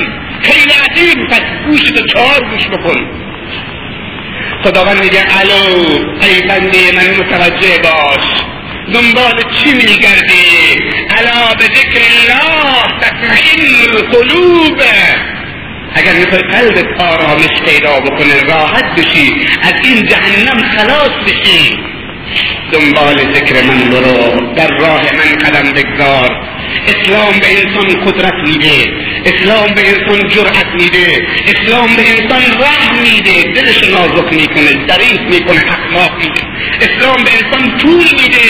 [0.42, 3.21] خیلی عظیم پس گوشتو چهار گوش بکن.
[4.64, 5.86] خداوند میگه الو
[6.22, 8.42] ای بنده من متوجه باش
[8.94, 10.80] دنبال چی میگردی؟
[11.18, 14.82] الا به ذکر الله تطمئن القلوب.
[15.94, 21.78] اگر می‌خوای قلبت آرامش پیدا بکنه راحت بشی از این جهنم خلاص بشی.
[22.72, 26.51] دنبال ذکر من برو در راه من قدم بگذار.
[26.92, 28.92] اسلام به انسان قدرت میده.
[29.24, 31.26] اسلام به انسان جرأت میده.
[31.46, 33.52] اسلام به انسان رحم میده.
[33.52, 36.40] دلش نازک می‌کنه ضعیف می‌کنه اخلاق میده
[36.80, 38.46] اسلام به انسان طول میده.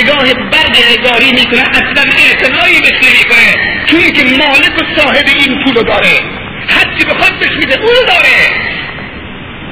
[0.00, 3.50] نگاه برگ هزاری می‌کنه اصلا اعتنایی بهش نمی‌کنه.
[3.86, 6.20] چون که مالک و صاحب این پولو داره.
[6.68, 8.38] هرچی بخواد بهش میده اونو داره.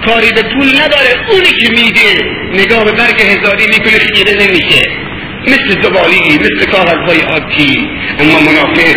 [0.06, 2.22] کاری به پول نداره اونی که میده.
[2.52, 5.05] نگاه به برگ هزاری می‌کنه خیره نمیشه.
[5.46, 7.88] مثل زبالی مثل کاغذهای عادی
[8.20, 8.96] اما منافق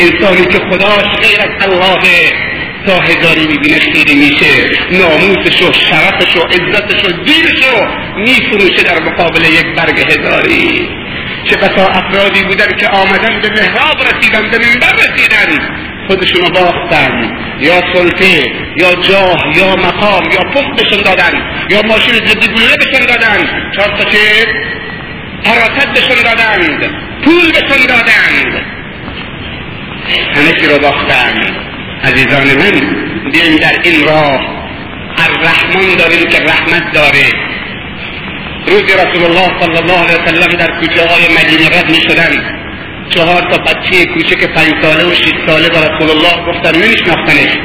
[0.00, 2.32] انسانی که خداش غیر از الله
[2.86, 7.86] تا هزاری می‌بینه خیره میشه ناموسش و شرفش و عزتش و دینش رو
[8.20, 10.88] میفروشه در مقابل یک برگ هزاری.
[11.44, 15.76] چه بسا افرادی بودن که آمدن به محراب رسیدن به منبر رسیدن.
[16.08, 17.30] خودشونو باختن.
[17.60, 21.32] یا سلطه یا جاه یا مقام یا پست بشن دادن.
[21.70, 23.70] یا ماشین جدی گلوله بشن دادن.
[23.76, 24.46] چهار تا چه؟
[25.44, 26.86] حراست بشن دادند.
[27.24, 28.62] پول بشن دادند.
[30.34, 31.46] همه چی رو باختن.
[32.04, 32.80] عزیزان من
[33.32, 34.40] بیایم در این راه.
[35.18, 37.32] الرحمن داریم که رحمت داره.
[38.66, 42.56] روزی رسول الله صلی الله علیه وسلم در کوچه های مدینه رد می شدن
[43.10, 47.58] چهار تا بچه کوچک پنج ساله و شیش ساله با رسول الله گفتن نمیشناختنش.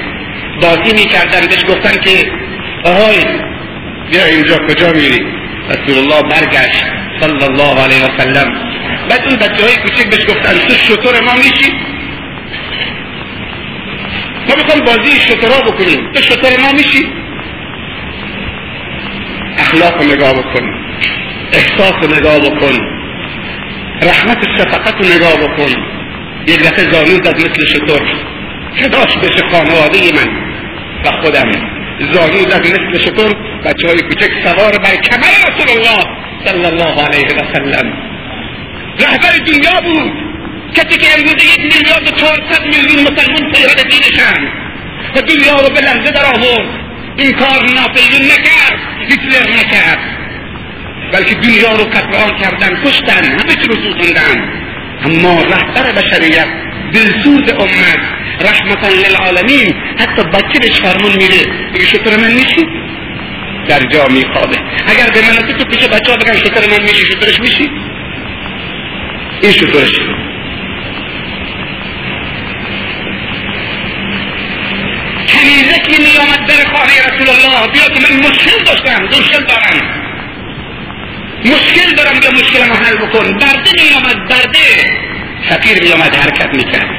[0.61, 2.31] بازی می‌کردن بهش گفتن که
[2.83, 3.17] آهای
[4.11, 5.25] بیا اینجا کجا میری؟
[5.69, 6.83] رسول الله برگشت.
[7.21, 8.49] صلی الله علیه و سلم
[9.09, 11.71] بعد اون بچه های کوچک بهش گفتن تو شطور ما میشی
[14.49, 16.11] ما می‌خوام بازی شطورا بکنیم.
[16.13, 17.07] تو شطور ما میشی
[19.57, 20.69] اخلاق رو نگاه بکن.
[21.53, 22.79] احساس رو نگاه بکن.
[24.01, 25.71] رحمت شفقت رو نگاه بکن.
[26.47, 28.01] یک دفعه زانو زد مثل شطور.
[28.81, 30.29] صداش بشه خانواده من
[31.05, 31.51] و خودم.
[32.13, 33.35] زانو زد مثل شطور.
[33.65, 36.30] بچه های کوچک سوار بر کمر رسول الله.
[36.45, 37.93] صلی الله علیه و سلم
[38.99, 40.11] رهبر دنیا بود.
[40.75, 44.47] کسی که امروز یک میلیارد و چهارصد میلیون مسلمان پیرد دینشن
[45.15, 46.69] و دنیا رو به لرزه در آورد.
[47.17, 48.79] این کار ناپیون نکرد.
[49.09, 49.99] هیتلر نکرد.
[51.13, 54.61] بلکه دنیا رو کفران کردن کشتن همه چی رو سوزوندن.
[55.05, 56.47] اما رهبر بشریت
[56.93, 57.99] دلسوز امت
[58.41, 62.67] رحمتا للعالمین حتی بچه بهش فرمون میره بگه شطر من میشی
[63.67, 64.57] در جا میخوابه.
[64.87, 67.69] اگر به من تو پیش بچه ها بگن شطر من میشی شطرش میشی؟
[69.41, 69.91] این شطرش
[75.33, 80.01] کنیزکی میآمد در خانه رسول الله بیا که من مشکل داشتم مشکل دارم.
[81.45, 83.33] مشکل دارم یا مشکل ما حل بکن.
[83.33, 84.99] برده می آمد برده.
[85.49, 86.89] فقیر می آمد حرکت می‌کرد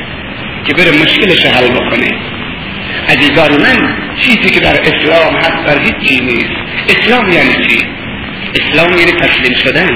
[0.66, 2.32] که بره مشکلش حل بکنه.
[3.09, 6.51] عزیزان من چیزی که در اسلام هست در هیچ نیست.
[6.88, 7.86] اسلام یعنی چی؟
[8.55, 9.90] اسلام یعنی تسلیم شدن.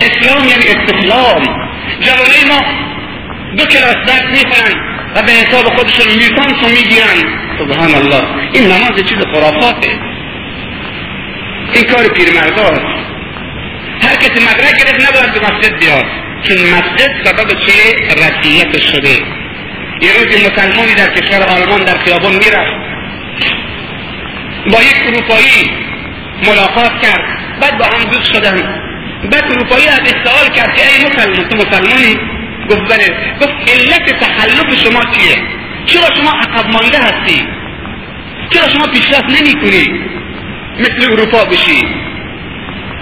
[0.00, 1.68] اسلام یعنی استسلام.
[2.00, 2.60] جوانه ما
[3.56, 4.74] دو کلاس درس می‌خونن
[5.14, 7.18] و به حساب خودشون لیسانس رو می‌گیرن.
[7.58, 9.90] سبحان الله این نماز چیز خرافاته.
[11.74, 12.98] این کار پیرمرداست
[14.00, 16.04] هر کسی مدرک گرفت نباید به مسجد بیاد.
[16.48, 19.37] چون مسجد سبب چه رسیت شده.
[20.00, 22.88] یه روزی مسلمانی در کشور آلمان در خیابان می‌رفت.
[24.72, 25.70] با یک اروپایی
[26.46, 27.38] ملاقات کرد.
[27.60, 28.82] بعد با هم دوست شدن.
[29.32, 32.18] بعد اروپایی از سوال کرد که ای مسلمان تو مسلمانی؟
[32.70, 33.08] گفت بله.
[33.40, 35.36] گفت علت تخلف شما چیه؟
[35.86, 37.46] چرا شما عقب مانده هستی؟
[38.50, 40.00] چرا شما پیشرفت نمی کنی
[40.80, 41.86] مثل اروپا بشی؟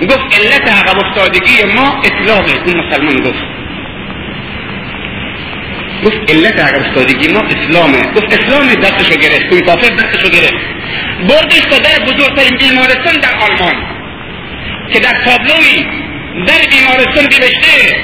[0.03, 3.66] گفت علت عقب افتادگی ما اسلامه اون مسلمان گفت.
[6.05, 8.13] گفت علت عقب افتادگی ما اسلامه.
[8.13, 9.53] گفت اسلام دستشو گرفت.
[9.53, 10.55] اون کافر دستشو گرفت.
[11.29, 13.75] بردش تا در بزرگترین بیمارستان در آلمان.
[14.93, 15.87] که در تابلوی
[16.47, 17.97] در بیمارستان نوشته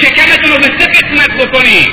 [0.00, 1.86] شکمتون رو به سه قسمت بکنی.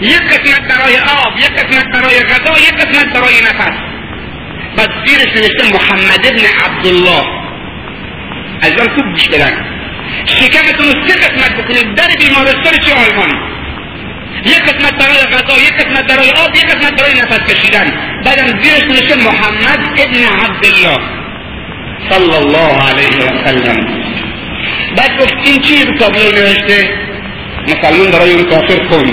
[0.00, 3.76] یک قسمت برای آب یک قسمت برای غذا یک قسمت برای نفس.
[4.76, 7.24] بعد زیرش نوشته محمد ابن عبدالله.
[8.62, 9.28] از آن خوب گوش
[10.24, 11.94] شکمتون رو سه قسمت بکنید.
[11.94, 13.52] در بیمارستان چه آلمان
[14.44, 17.92] یک قسمت برای غذا یک قسمت برای آب یک قسمت برای نفس کشیدن.
[18.24, 20.98] بعدم زیرش نوشته محمد ابن عبدالله.
[22.08, 23.86] صلی الله علیه و سلم.
[24.96, 26.90] بعد گفت این چی رو تابلو نوشته؟
[27.68, 29.04] مسلمان برای اون کافر کن.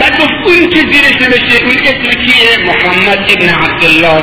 [0.00, 4.22] بعد گفت اون که زیرش نوشته اون اسم کیه؟ محمد ابن عبدالله.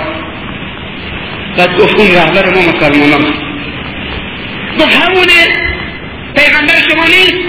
[1.57, 3.33] بعد گفت اون رهبر ما مسلمان
[4.79, 5.66] گفت همونه
[6.37, 7.47] پیغمبر شما نیست.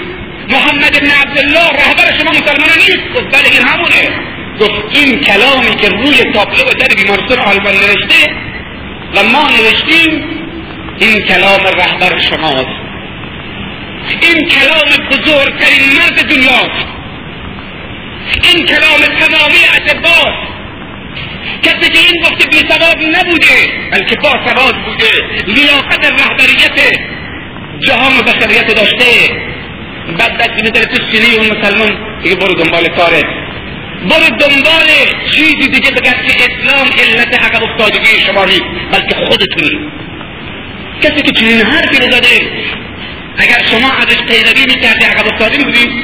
[0.49, 3.13] محمد ابن عبدالله رهبر شما مسلمان نیست.
[3.15, 4.03] گفت بله این همونه.
[4.59, 8.21] گفت این کلامی که روی تابلو در بیمارستان آلمان نوشته
[9.15, 10.23] و ما نوشتیم
[10.99, 12.79] این کلام رهبر شماست.
[14.21, 16.87] این کلام بزرگترین مرد دنیاست.
[18.43, 20.49] این کلام تمامی اتباست
[21.63, 23.57] کسی که این گفته بی سواد نبوده
[23.91, 25.43] بلکه با سواد بوده.
[25.47, 26.93] لیاقت رهبریت
[27.87, 29.29] جهان بشریت داشته.
[30.17, 31.91] بعد دست میداره تو سینه اون مسلمان
[32.23, 33.25] دیگه برو دنبال کارت
[34.09, 34.87] برو دنبال
[35.31, 39.79] چیزی دیگه بگرد که اسلام علت عقب افتادگی شما نیست بلکه خودتونی.
[41.01, 42.51] کسی که چنین حرفی رو زده
[43.37, 46.03] اگر شما ازش پیروی می‌کردی عقب افتاده بودی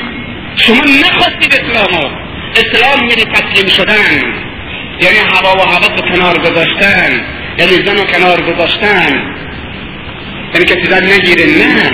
[0.56, 2.10] شما نخواستید اسلامو
[2.56, 4.36] اسلام یعنی تسلیم شدن
[5.02, 7.22] یعنی هوا و هوا رو کنار گذاشتن
[7.58, 9.36] یعنی زن رو کنار گذاشتن.
[10.56, 11.92] یعنی کسی زن نگیره نه.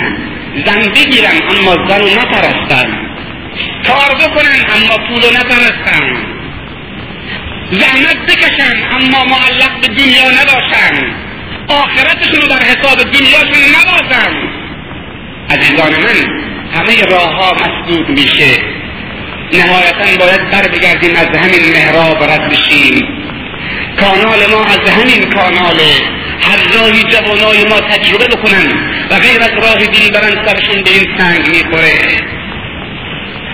[0.65, 2.99] زن بگیرن اما زن رو نپرستن.
[3.87, 5.29] کار بکنن اما پول رو
[7.71, 11.15] زحمت بکشن اما معلق به دنیا نباشن.
[11.67, 14.33] آخرتشون رو در حساب دنیاشون نبازن.
[15.49, 16.41] عزیزان من
[16.75, 18.57] همه راه ها مسدود میشه.
[19.53, 23.20] نهایتا باید بر بگردیم از همین محراب رد بشیم.
[23.99, 25.79] کانال ما از همین کانال
[26.41, 28.71] هر راهی جوانای ما تجربه بکنن
[29.09, 29.75] و غیر از راه
[30.13, 31.97] برن سرشون به این سنگ می‌خوره.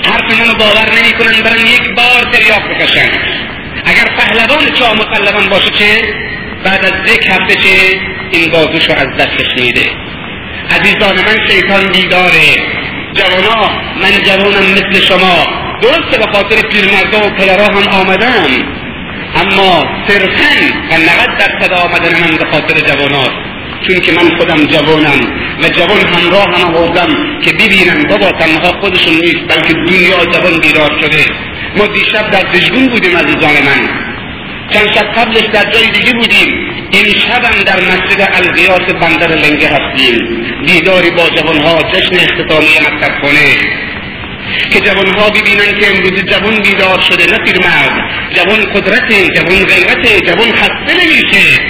[0.03, 3.09] حرف منو باور نمی‌کنن برن یک بار تریاق بکشن.
[3.85, 6.13] اگر پهلوان چا مسلمان باشه چه؟
[6.63, 7.99] بعد از یک هفته چه؟
[8.31, 9.85] این بازوشو از دستش میده
[10.69, 12.55] عزیزان من شیطان بیداره.
[13.13, 13.69] جوانا
[14.01, 15.45] من جوانم مثل شما.
[15.81, 18.86] درسته به خاطر پیرمردا و پدرها هم آمدم
[19.35, 20.53] اما صرفا
[20.91, 23.31] و نقد درصد آمدن من به خاطر جوانات
[23.81, 25.19] چون که من خودم جوانم
[25.63, 30.91] و جوان همراه هم آوردم که ببینم بابا تنها خودشون نیست بلکه دنیا جوان بیدار
[31.01, 31.25] شده.
[31.77, 33.89] ما دیشب در دژگون بودیم عزیزان من.
[34.69, 36.47] چند شب قبلش در جای دیگه بودیم.
[36.91, 40.45] این شبم در مسجد القیاس بندر لنگه هستیم.
[40.65, 42.67] دیداری با جوانها جشن اختتامی
[43.21, 43.39] خونه
[44.73, 48.09] که جوانها ببینن که امروز جوان بیدار شده نه مرد.
[48.35, 51.61] جوان قدرت جوان غیرت جوان خسته نمیشه.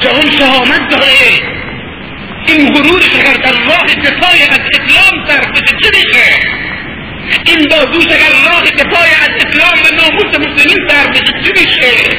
[0.00, 1.56] جوان شهامت داره.
[2.46, 6.56] این غرورش اگر در راه دفاع از اسلام سر بشه چه میشه؟
[7.46, 12.18] این بازوش اگر راه دفاع از اسلام و ناموس مسلمین سر بشه چه میشه؟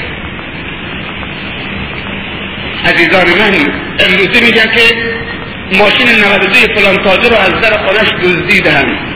[2.85, 4.95] عزیزان من امروزه میگن که
[5.71, 9.06] ماشین 92 فلان تاجر رو از در خانش دزدیدن.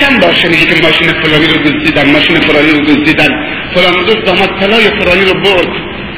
[0.00, 3.28] چند بار شنیدی که ماشین فلانی رو دزدیدن ماشین فلانی رو دزدیدن؟
[3.74, 5.68] فلان دوست داماد طلای فلانی رو برد.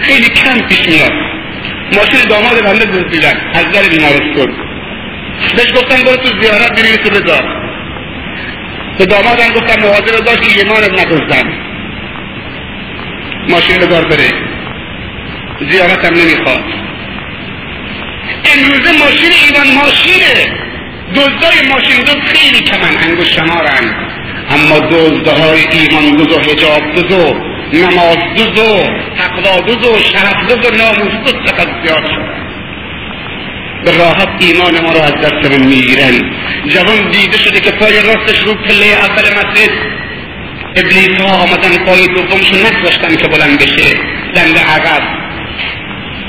[0.00, 1.12] خیلی کم پیش میاد.
[1.92, 3.40] ماشین داماد بنده دزدیدن.
[3.54, 4.56] از در بیمارستان
[5.56, 7.44] بهش گفتن برو تو زیارت بری تو بذار.
[8.98, 11.52] به دامادم گفتن مواظب باش که ایمانت ندزدن
[13.48, 14.28] ماشین دار بره.
[15.70, 16.64] زیارتم نمی‌خواد.
[18.44, 20.63] امروزه ماشین ایوان ماشینه.
[21.14, 23.94] دزدای ماشین دوز خیلی کمن انگوش شمارن
[24.50, 27.34] اما دزدهای ایمان دوز و حجاب دوز و
[27.72, 28.84] نماز دوز و
[29.18, 32.44] تقوا دوز و شرف دوز و ناموس دوز چقدر زیاد شدن
[33.84, 36.32] به راحت ایمان ما رو از دستمون می‌گیرن.
[36.68, 39.70] جوان دیده شده که پای راستش رو پله اول مسجد.
[40.76, 43.94] ابلیس ها آمدن پای دومشو نگذاشتن که بلند بشه.
[44.34, 45.02] دنده عقب.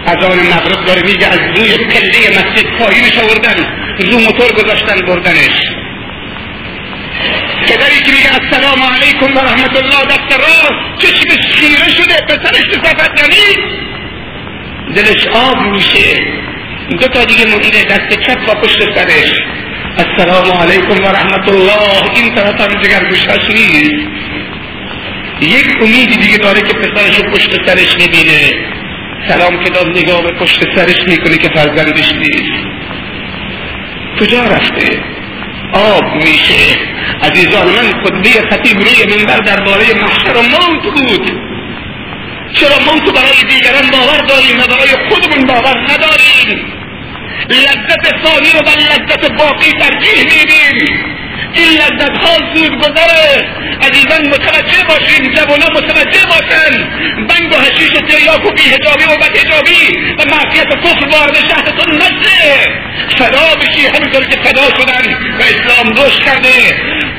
[0.06, 3.85] از آن مغرب داره میگه از روی پله مسجد پایینش آوردن.
[4.00, 5.56] رو موتور گذاشتن بردنش.
[7.68, 11.02] پدری که میگه السلام علیکم و رحمت الله دست راست.
[11.02, 13.16] چشمش خیره شده؟ پسرش تو صفت
[14.96, 16.24] دلش آب میشه.
[16.90, 19.32] دو تا دیگه مونده دست چپ و پشت سرش.
[19.98, 22.16] السلام علیکم و رحمت الله.
[22.16, 23.02] این طرف هم جگر
[23.50, 24.16] نیست.
[25.42, 28.52] یک امیدی دیگه داره که پسرش پشت سرش می‌بینه
[29.28, 32.66] سلام که داد نگاه به پشت سرش می‌کنه که فرزندش نیست.
[34.20, 35.04] کجا رفته؟
[35.74, 36.78] آب میشه.
[37.22, 41.32] عزیزان من خطبه خطیب روی منبر درباره محشر و موت بود.
[42.54, 46.66] چرا موت برای دیگران باور داریم و برای خودمون باور نداریم؟
[47.50, 51.16] لذت ثانی رو بر لذت باقی ترجیح میدیم.
[51.54, 53.48] این لذت ها زود گذره.
[53.82, 56.74] عزیزان متوجه باشین جوانا متوجه باشن.
[57.28, 61.96] بنگ و حشیش و تریاک و بیهجابی و بدهجابی و معصیت و کفر وارد شهرتون
[61.96, 62.86] نشه
[63.18, 66.50] فدا بشی همینطور که فدا شدن و اسلام رشد کرده.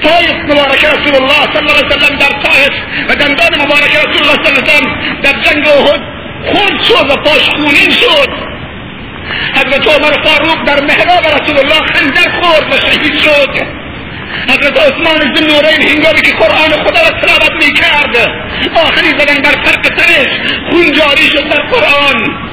[0.02, 2.72] طایف مبارک رسول الله صلی الله علیه وسلم در طایف
[3.08, 6.00] و دندان مبارک رسول الله صلی الله علیه وسلم در جنگ احد
[6.46, 8.55] خود شد و پاش خونین شد.
[9.54, 13.50] حضرت عمر فاروق در محراب رسول الله خنجر خورد و شهید شد.
[14.48, 18.30] حضرت عثمان بن نورین هنگامی که قرآن خدا را تلاوت می کرد
[18.74, 20.28] آخری زدن بر فرق سرش
[20.70, 22.46] خون جاری شد در قرآن.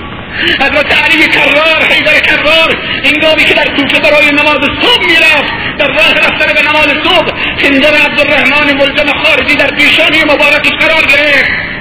[0.61, 6.13] حضرت علی کرار حیدر کرار انگامی که در کوفه برای نماز صبح می‌رفت در راه
[6.13, 11.72] رفتن به نماز صبح خنجر عبدالرحمن ملزم خارجی در پیشانی مبارکش قرار گرفت.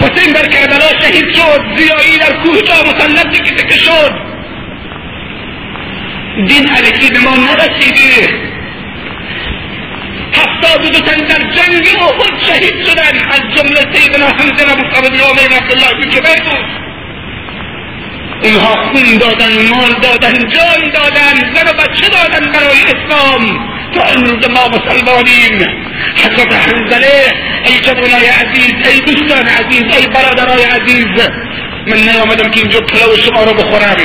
[0.00, 3.30] حسین در کربلا شهید شد زیایی در کوه جا مسلط
[3.68, 4.10] که شد.
[6.48, 8.28] دین علکی به ما نرسیده.
[10.32, 13.28] هفتاد و دو تن در جنگ احد شهید شدن.
[13.30, 16.85] از جمله سیدنا حمزه بن عبدالله بن جبیر بود.
[18.42, 23.58] اونها خون دادن مال دادن جان دادن زن و بچه دادن برای اسلام.
[23.94, 25.66] تا امروز ما مسلمانیم.
[26.16, 27.32] حضرت حنزله
[27.66, 31.28] ای جوانای عزیز ای دوستان عزیز ای برادرای عزیز.
[31.86, 33.96] من نیامدم که اینجا پلو شما رو بخورم.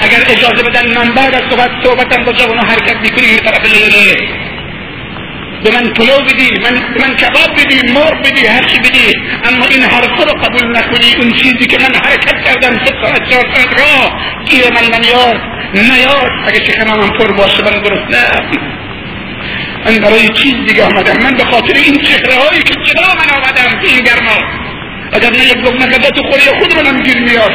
[0.00, 3.64] اگر اجازه بدن من بعد از صحبت صحبتم با جوان حرکت میکنیم طرف
[5.62, 9.06] dengan kulaw bi di man man kebab bi di mor bi di hash bi di
[9.48, 13.68] amma in har khara qabul na kuni un cheezi ke man harakat kardan fitrat sawtan
[13.78, 13.94] ro
[14.50, 15.34] kiye man man yor
[15.88, 18.24] na yor اگه چه من پر باشه من درست نه
[19.86, 23.70] من برای چیز دیگه آمدم من به خاطر این چهره هایی که جدا من آمدم
[23.80, 24.38] تو این گرما
[25.12, 27.54] اگر نه یک لقمه غذا تو خوری خود منم گیر میاد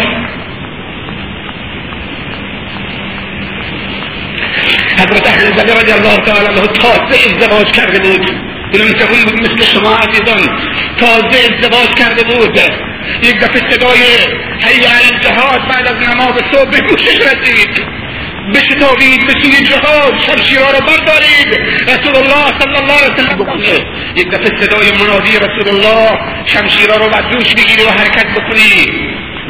[5.00, 8.32] حضرت حنزله رضی الله تعالی عنه تازه ازدواج کرده بود.
[8.72, 10.60] اینم جوان بود مثل شما عزیزان.
[10.98, 12.60] تازه ازدواج کرده بود.
[13.24, 14.02] یک دفعه صدای
[14.60, 17.86] حی علی الجهاد بعد از نماز صبح به گوشش رسید.
[18.56, 21.50] بشتابید به سوی جهاد شمشیرها رو بردارید.
[21.88, 23.86] رسول الله صلی الله علیه وسلم بکنه
[24.16, 28.86] یک دفعه صدای منادی رسول الله شمشیرها رو بر دوش بگیری و حرکت بکنی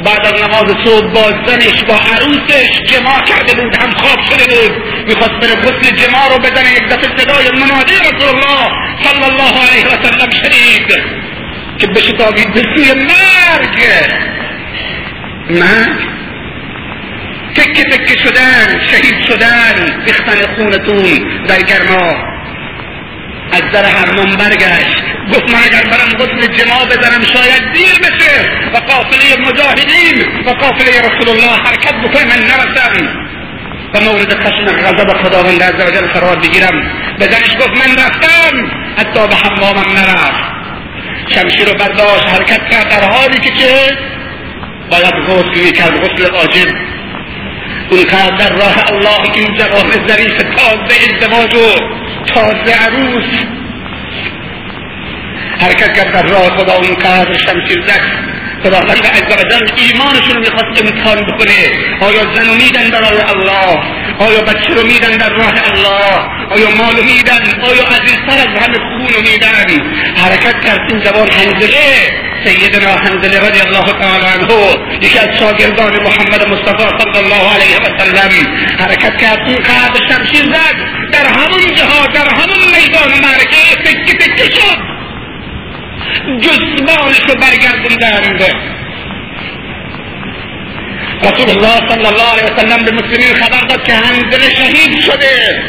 [0.08, 3.76] بعد از نماز صبح با زنش با عروسش جماع کرده بود.
[3.76, 4.84] هم خواب شده بود.
[5.08, 8.66] می‌خواست بره غسل جماع رو بزنه یک دفعه صدای منادی رسول الله
[9.03, 10.88] صلی الله علیه و سلم شنید
[11.78, 13.84] که بشتابید به سوی مرگ.
[15.49, 16.08] مرگ.
[17.55, 22.38] تکه تکه شدن شهید شدن ریختن خونتون در گرما.
[23.51, 25.03] از در حرمان برگشت
[25.34, 28.49] گفت من اگر برم غسل جما بزنم شاید دیر بشه.
[28.73, 33.07] و قافله مجاهدین و قافله رسول الله حرکت بکنه من نرسم
[33.93, 36.91] و مورد خشم غضب خداوند عز وجل قرار بگیرم.
[37.19, 40.43] بزنش گفت من رفتم حتی به حمامم نرفت.
[41.28, 43.97] شمشیر رو برداشت حرکت کرد در حالی که چه؟
[44.91, 46.36] باید غسل می‌کرد غسل
[47.89, 51.69] اون کرد در راه الله این جوان ظریف تازه ازدواج و
[52.34, 53.57] تازه عروس.
[55.62, 61.18] حرکت کرد در راه خدا اون قدر شمشیر زد خداوند عز وجل ایمانشون می‌خواست امتحان
[61.26, 61.60] بکنه.
[62.01, 63.78] آیا زن میدن برای الله؟
[64.20, 69.14] آیا بچه رو میدن در راه الله؟ آیا مال میدن؟ آیا عزیزتر از همه خون
[69.14, 69.68] رو میدن؟
[70.24, 76.47] حرکت کرد این جوان هنزله سیدنا حنزله رضی الله تعالی عنه یکی از شاگردان محمد
[76.47, 78.47] مصطفی صلی الله علیه و سلم.
[78.80, 80.76] حرکت کرد این قدر شمشیر زد
[81.12, 84.97] در همون جهاد در همون میدان معرکه تکه تکه شد.
[86.41, 88.41] جزمانش رو برگردوندند
[91.24, 95.64] رسول الله صلی الله علیه وسلم به مسلمین خبر داد که حنزله شهید شده.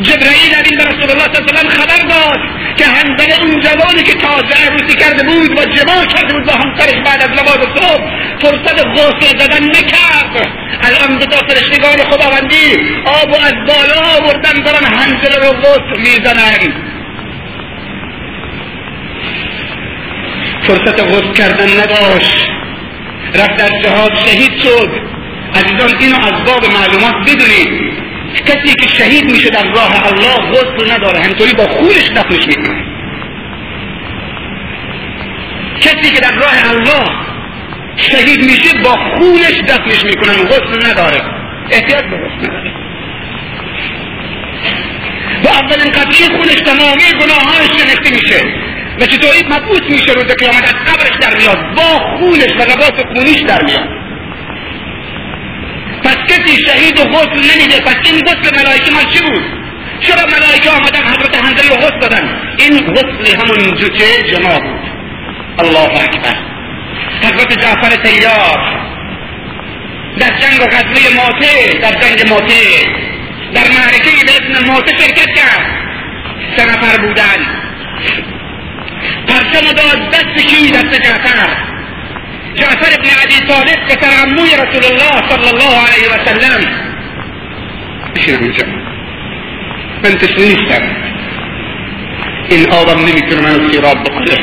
[0.00, 2.38] جبرئیل این به رسول الله صلی الله علیه خبر داد
[2.76, 6.94] که حنزله اون جوانی که تازه عروسی کرده بود و جماع کرده بود با همسرش
[7.06, 8.04] بعد از نماز صبح
[8.42, 10.48] فرصت غسل زدن نکرد.
[10.82, 12.66] الان دو تا فرشتگان خداوندی
[13.06, 16.99] آب و از بالا آوردن دارن حنزله رو غسل می‌زنند
[20.62, 22.48] فرصت غسل کردن نداشت.
[23.34, 24.90] رفت در جهاد شهید شد.
[25.54, 28.00] عزیزان اینو از باب معلومات بدونید.
[28.46, 32.84] کسی که شهید میشه در راه الله غسل نداره همطوری با خونش دفنش می‌کنه.
[35.80, 37.04] کسی که در راه الله
[37.96, 41.20] شهید میشه با خونش دفنش می‌کنن غسل نداره.
[41.70, 42.70] احتیاط به غسل نداره.
[45.44, 48.69] و اولین قطعی خونش تمامی گناهانش شنخته میشه.
[49.00, 51.74] و چطوری مبعوث میشه روز قیامت از قبرش در میاد.
[51.76, 53.88] با خونش و لباس خونیش در میاد.
[56.04, 57.80] پس کسی شهید و غسل نمیده.
[57.80, 59.44] پس این غسل ملائکه ما چی بود؟
[60.00, 64.90] چرا ملائکه آمدن حضرت حنزل رو غسل دادن؟ این غسل همون جوچه جما بود.
[65.58, 66.36] الله اکبر.
[67.22, 68.80] حضرت جعفر تیار
[70.18, 72.54] در جنگ غزوه ماته در جنگ ماته.
[73.54, 75.66] در معرکه به اسم ماته شرکت کرد.
[76.56, 77.60] سه نفر بودن.
[79.50, 81.48] پرچم داد دست کی دست جعفر.
[82.54, 86.66] جعفر ابن عبی طالب که ترموی رسول الله صلی الله علیه و سلم.
[88.14, 88.64] بشینم اینجا
[90.04, 90.82] من نیستم
[92.48, 94.36] این آبم نمیتونه منو سیراب بکنه.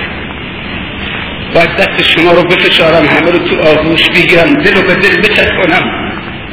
[1.53, 5.91] باید دست شما رو بفشارم همه رو تو آغوش بگیرم دل و به دل بچسبونم.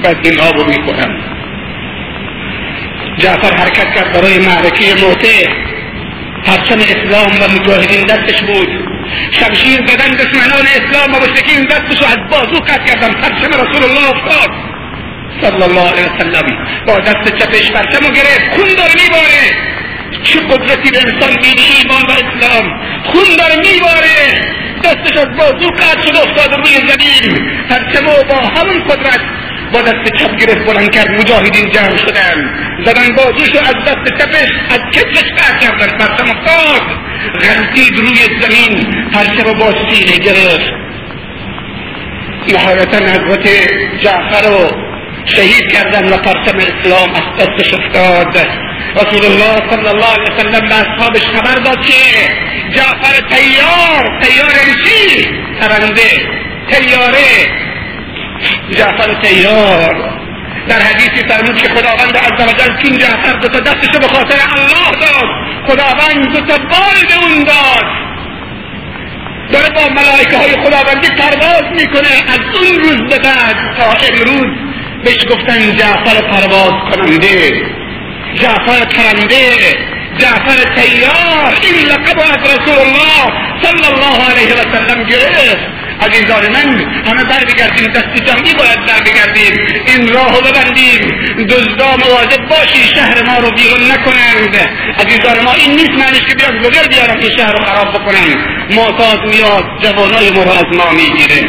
[0.04, 1.34] بعد این آب رو میکنم.
[3.18, 5.73] جعفر حرکت کرد برای معرکه موته.
[6.46, 8.68] پرچم اسلام و مجاهدین دستش بود.
[9.32, 13.12] شمشیر بدن دشمنان اسلام و مشرکین دستش از بازو قطع کردن.
[13.12, 14.50] پرچم رسول الله افتاد.
[15.40, 18.50] صلی الله علیه وسلم با دست چپش پرچم رو گرفت.
[18.50, 19.74] خون داره میباره.
[20.22, 22.64] چه قدرتی به انسان میده ایمان و اسلام.
[23.04, 24.54] خون داره میباره.
[24.84, 27.48] دستش از بازو قطع شد افتاد روی زمین.
[27.68, 29.20] پرچم با همون قدرت
[29.74, 32.36] با دست چپ گرفت بلند کرد مجاهدین جمع شدن.
[32.86, 36.82] زدن بازوشو از دست چپش از کتفش قطع کردن پرچم افتاد.
[37.42, 40.70] غلطید روی زمین پرچم با سینه گرفت.
[42.48, 43.48] نهایتا حضرت
[44.02, 44.70] جعفر رو
[45.24, 48.46] شهید کردن و پرچم اسلام از دستش افتاد.
[48.96, 51.92] رسول الله صلی الله علیه وسلم به اصحابش خبر داد که
[52.70, 54.50] جعفر تیار تیار
[54.84, 55.28] چی؟
[55.60, 56.10] ترنده
[56.70, 57.64] تیاره.
[58.76, 60.14] جعفر تیار.
[60.68, 65.28] در حدیثی فرمود که خداوند عزوجل کین جعفر دو تا دستشو به خاطر الله داد
[65.66, 67.84] خداوند دو تا بال به اون داد.
[69.52, 72.32] داره با ملائکه های خداوندی پرواز می‌کنه.
[72.34, 74.58] از اون روز به بعد تا امروز
[75.04, 77.62] بهش گفتن جعفر پرواز کننده.
[78.34, 79.56] جعفر پرنده
[80.18, 81.54] جعفر تیار.
[81.62, 85.83] این لقب از رسول الله صلی الله علیه و سلم گرفت.
[86.00, 89.52] عزیزان من همه برمیگردیم دست جمعی باید برمیگردیم
[89.86, 91.00] این راه ببندیم.
[91.48, 94.68] دزدا مواظب باشی شهر ما رو بیرون نکنند.
[94.98, 98.34] عزیزان ما این نیست معنیش که بیاد بغیر بیارم این شهر رو خراب بکنن.
[98.70, 101.48] معتاد میاد جوانای ما رو از ما می‌گیره.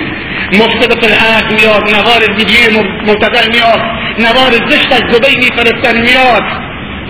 [0.51, 3.81] مفسد فی میاد نوار ویدیو مبتدر میاد.
[4.19, 6.43] نوار زشت از دبی میفرستن میاد.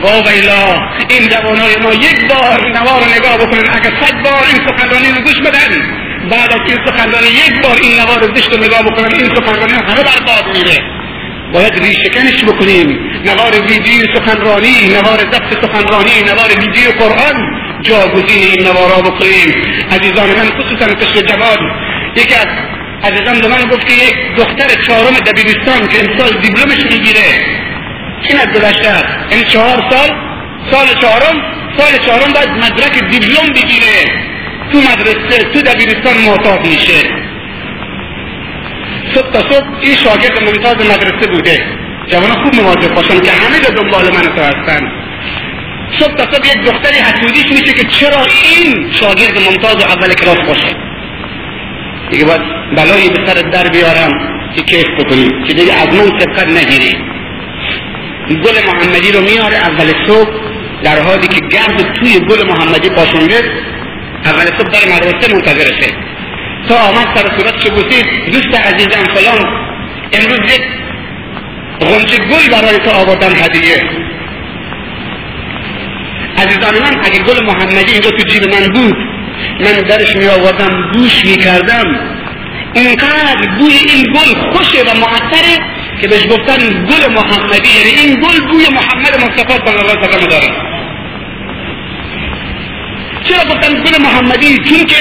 [0.03, 0.80] ویلا
[1.10, 5.22] این جوانای ما یک بار نوار رو نگاه بکنن اگر صد بار این سخنرانی رو
[5.22, 6.05] گوش بدن.
[6.32, 10.04] بعد از این سخنرانی یک بار این نوار زشت رو نگاه بکنن این سخنرانی همه
[10.04, 10.78] برباد میره.
[11.54, 12.88] باید ریشکنش بکنیم.
[13.26, 17.36] نوار ویدیو سخنرانی نوار ضبط سخنرانی نوار ویدیو قرآن
[17.82, 19.56] جاگزین این نوارا بکنیم.
[19.92, 21.60] عزیزان من خصوصا قشر جواد
[22.16, 22.48] یکی از
[23.04, 27.30] عزیزان به من گفت که یک دختر چهارم دبیرستان که امسال دیپلمش می‌گیره.
[28.30, 28.76] این از
[29.32, 30.10] این چهار سال؟
[30.72, 31.42] سال چهارم؟
[31.78, 34.24] سال چهارم باید مدرک دیپلم بگیره.
[34.72, 37.10] تو مدرسه تو دبیرستان معتاد میشه.
[39.16, 41.66] صبح تا صبح این شاگرد ممتاز مدرسه بوده.
[42.08, 44.92] جوان خوب مواظب باشن که همه جا دنبال من تو هستن.
[46.00, 50.76] صبح تا صبح یک دختری حسودیش میشه که چرا این شاگرد ممتاز اول کلاس باشه؟
[52.10, 52.42] دیگه باید
[52.78, 54.12] بلایی به سر در بیارم
[54.56, 56.98] که کیف بکنی که دیگه از من سبقت نگیری.
[58.30, 60.30] گل محمدی رو میاره اول صبح
[60.84, 63.42] در حالی که گرد توی گل محمدی پاشونده
[64.26, 65.93] اول صبح در مدرسه منتظرشه
[66.69, 69.39] تا آمد سر صورتش بوسید دوست عزیزم فلان
[70.14, 70.61] امروز یک
[71.81, 73.81] غنچه گل برای تو آوردن هدیه.
[76.38, 78.95] عزیزان من اگه گل محمدی اینجا تو جیب من بود
[79.60, 81.85] من درش می آوردم بوش می کردم
[82.73, 85.57] اینقدر بوی این گل خوشه و معطره
[86.02, 87.69] که بهش گفتن گل محمدی.
[87.77, 90.74] یعنی این گل بوی محمد مصطفی صلی الله علیه و داره.
[93.27, 94.95] چرا گفتن گل محمدی؟ چون که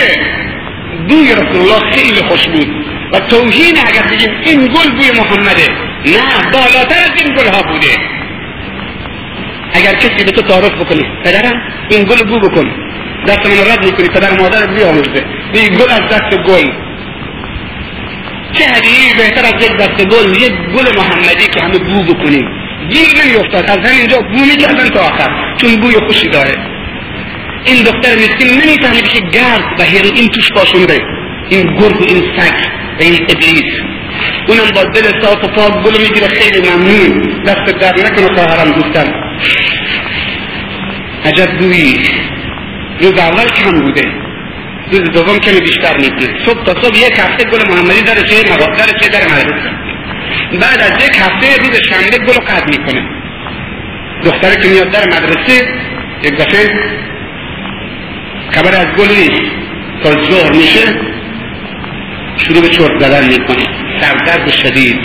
[1.08, 2.68] بوی رسول الله خیلی خوش بود.
[3.12, 5.68] و توهین اگر بگیم این گل بوی محمده
[6.06, 7.96] نه بالاتر از این گل ها بوده.
[9.72, 12.64] اگر کسی به تو تعارف بکنی پدرم این گل بو بکن.
[13.28, 16.70] دست من رد می‌کنی پدر مادر بیاموزه این گل از دست گل.
[18.52, 22.48] چه هدیه بهتر از یک دست گل یک گل محمدی که همه بو بکنیم.
[22.90, 26.54] گیر نمیافتاد از همینجا بو می‌کردن تا آخر چون بوی خوشی داره.
[27.64, 30.98] این دختر مسکین نمی‌فهمه که گرد و هیروئین توش پاشونده
[31.48, 32.54] این گرگ و این سگ
[32.98, 33.80] این ابلیس.
[34.48, 36.26] اونم با دل صاف و پاک گلو می‌گیره.
[36.26, 37.42] خیلی ممنون.
[37.46, 39.14] دست در نکنه خواهرم دوستم
[41.24, 42.08] عجب بویی
[43.00, 44.02] روز اول کم بوده.
[44.92, 48.98] روز دوم کمی بیشتر میبوده صبح تا صبح یک هفته گل محمدی در چه در
[49.00, 49.70] چه در مدرسه
[50.60, 53.02] بعد از یک هفته روز شنبه گل قطع می‌کنه.
[54.24, 55.68] دختره که میاد در مدرسه
[56.22, 56.68] یک دفعه
[58.50, 59.52] خبر از گل نیست.
[60.02, 60.80] تا ظهر میشه
[62.36, 63.66] شروع به چرت زدن می‌کنه.
[64.00, 65.00] سردرد شدید.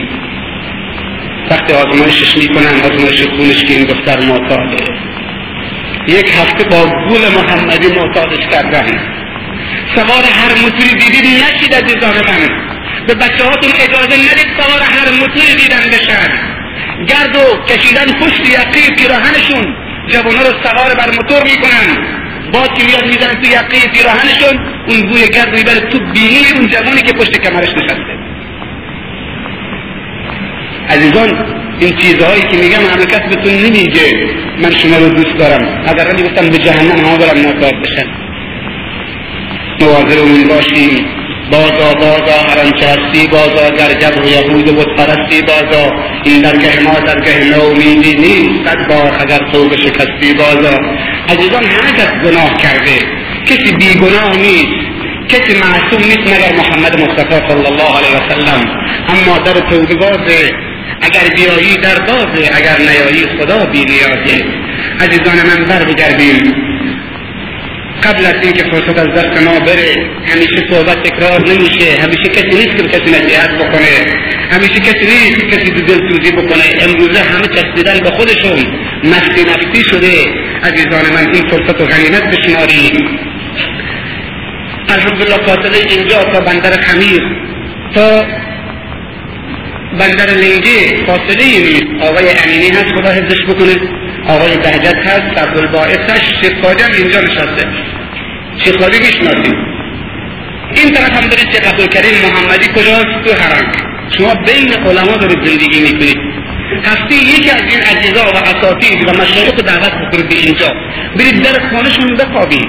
[1.51, 4.83] وقتی آزمایشش می‌کنن آزمایش خونش که این دختر معتاده.
[6.07, 8.85] یک هفته با گل محمدی معتادش کردن.
[9.95, 12.69] سوار هر موتوری دیدید؟ نشید عزیزان من.
[13.07, 16.29] به بچه هاتون اجازه ندید سوار هر موتوری دیدن بشن.
[17.07, 19.75] گرد و کشیدن پشت یقی پیراهنشون
[20.07, 22.18] جوانها رو سوار بر موتور می‌کنن.
[22.53, 27.01] با که میاد می‌زنه تو یقه پیراهنشون اون بوی گرد می‌بره تو بینی اون جوانی
[27.01, 28.19] که پشت کمرش نشسته.
[30.89, 31.29] عزیزان
[31.79, 34.27] این چیزهایی که میگم همه کس بهتون نمیگه.
[34.61, 35.83] من شما رو دوست دارم.
[35.87, 38.07] اگر گفتم به جهنم ها برم ناکار بشن.
[39.81, 41.18] مواظب اون باشیم.
[41.51, 45.91] بازا بازا هر هستی بازا در جبر یهود و پرستی بازا.
[46.23, 50.77] این درگه ما درگه نومیدی نیست صد بار اگر تو شکستی بازا.
[51.29, 52.97] عزیزان همه کس گناه کرده.
[53.45, 54.89] کسی بیگناه نیست.
[55.29, 58.69] کسی معصوم نیست مگر محمد مصطفی صلی الله علیه و سلم.
[59.09, 60.51] اما در توبه بازه
[61.01, 64.45] اگر بیایی در بازه اگر نیایی خدا بی نیازه.
[64.99, 66.68] عزیزان من بر بگردیم
[68.03, 72.01] قبل از اینکه فرصت از دست ما بره همیشه صحبت تکرار نمیشه.
[72.03, 73.93] همیشه کسی نیست که کسی نصیحت بکنه.
[74.51, 76.63] همیشه کسی نیست که کسی دو دلسوزی بکنه.
[76.81, 78.59] امروزه همه چسبیدن به خودشون.
[79.03, 80.13] مستی نفتی شده.
[80.63, 83.19] عزیزان من این فرصت و غنیمت بشماریم.
[84.89, 87.21] الحمدلله فاصله اینجا تا بندر خمیر.
[87.95, 88.25] تا
[89.99, 91.87] بندر لنگه فاصله نیست.
[92.01, 93.75] آقای امینی هست خدا حفظش بکنه.
[94.27, 96.53] آقای بهجت هست عبدالباعث هست شیخ
[96.97, 97.67] اینجا نشسته.
[98.63, 99.55] شیخ خادی می‌شناسید.
[100.75, 103.73] این طرف هم دارید شیخ عبدالکریم محمدی کجاست؟ تو هرنگ
[104.17, 106.17] شما بین علما دارید زندگی می‌کنید.
[106.83, 110.67] هستی یکی از این اجزا و اساتید و مشایخ دعوت بکنید به اینجا.
[111.15, 112.67] برید در خانهشون بخوابید.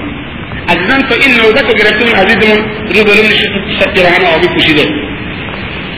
[0.69, 2.57] عزیزان تا این نوبت رو گرفتون عزیزمون
[2.95, 4.85] رو بلوم نشست پیراهن آبی پوشیده.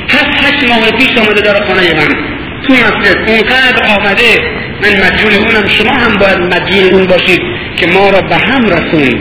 [0.08, 2.33] پس هشت ماه پیش آمده در خانه من.
[2.68, 4.40] تو مسجد اونقدر آمده
[4.82, 5.68] من مدیون اونم.
[5.68, 7.42] شما هم باید مدیون اون باشید
[7.78, 9.20] که ما را به هم رسون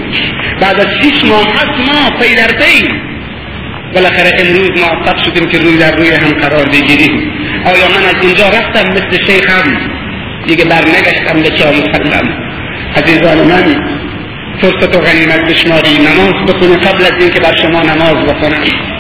[0.60, 2.88] بعد از شیش ماه هست ما پی در پی.
[3.94, 7.32] بالاخره امروز موفق شدیم که روی در روی هم قرار بگیریم.
[7.64, 9.76] آیا من از اینجا رفتم مثل شیخم
[10.46, 12.28] دیگه بر نگشتم به چه مسلم.
[12.96, 13.74] عزیزان من
[14.60, 15.98] فرصت و غنیمت بشماری.
[15.98, 18.91] نماز بخونه قبل از اینکه بر شما نماز بخونم.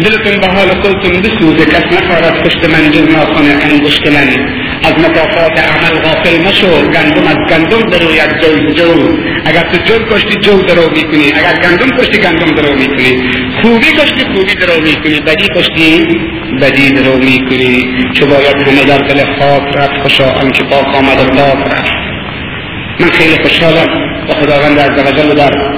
[0.00, 4.28] دلتون به حال خودتون بسوزه کس نخواهد پشت من جز ناخن انگشت من.
[4.84, 9.18] از مکافات عمل غافل مشو گندم از گندم دروید جو جو.
[9.44, 11.32] اگر تو جو کشتی جو درو می‌کنی.
[11.38, 13.22] اگر گندم کشتی گندم درو می‌کنی.
[13.62, 15.20] خوبی کشتی خوبی درو می‌کنی.
[15.20, 16.06] بدی کشتی
[16.62, 17.88] بدی درو می‌کنی.
[18.14, 21.92] چو باید همه در دل خاک رفت خوشا آنکه پاک آمد و رفت.
[23.00, 23.86] من خیلی خوشحالم.
[24.28, 25.69] با خداوند عزوجل در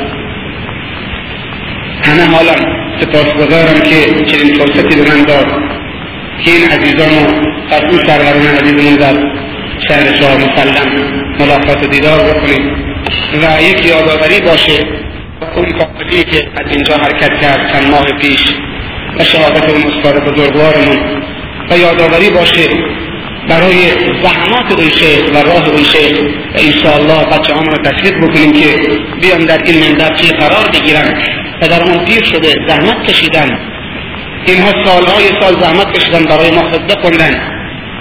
[2.02, 2.60] همه حالم
[3.00, 5.46] سپاسگزارم که چنین فرصتی به من داد.
[6.44, 9.14] که این عزیزان و از این سروران عزیزمون در
[9.88, 10.88] شهر شاه مسلم
[11.40, 12.70] ملاقات دیدار بکنیم.
[13.42, 14.80] و یک یادآوری باشه
[15.56, 18.54] اون کافری که از اینجا حرکت کرد چند ماه پیش
[19.18, 20.98] و شهادت اون استاد بزرگوارمون.
[21.70, 22.68] و یادآوری باشه
[23.48, 23.90] برای
[24.22, 26.18] زحمات اون شیخ و راه اون شیخ
[26.54, 28.66] و انشاءالله بچه رو تشویق بکنیم که
[29.20, 31.14] بیان در این منبر چی قرار بگیرن.
[31.62, 33.58] پدرمون پیر شده زحمت کشیدن.
[34.46, 37.40] اینها سالهای سال زحمت کشیدن برای ما خطبه خوندن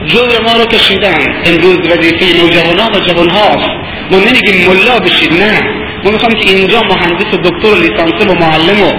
[0.05, 1.19] جور ما رو کشیدن.
[1.45, 3.69] امروز وظیفه نوجوانان و جوانهاست.
[4.11, 5.59] ما نمیگیم ملا بشید نه.
[6.03, 8.91] ما می‌خوام که اینجا مهندس و دکتر و لیسانسه و معلم و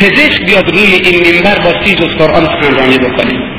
[0.00, 3.57] پزشک بیاد روی این منبر با سی جز قرآن سخنرانی بکنه.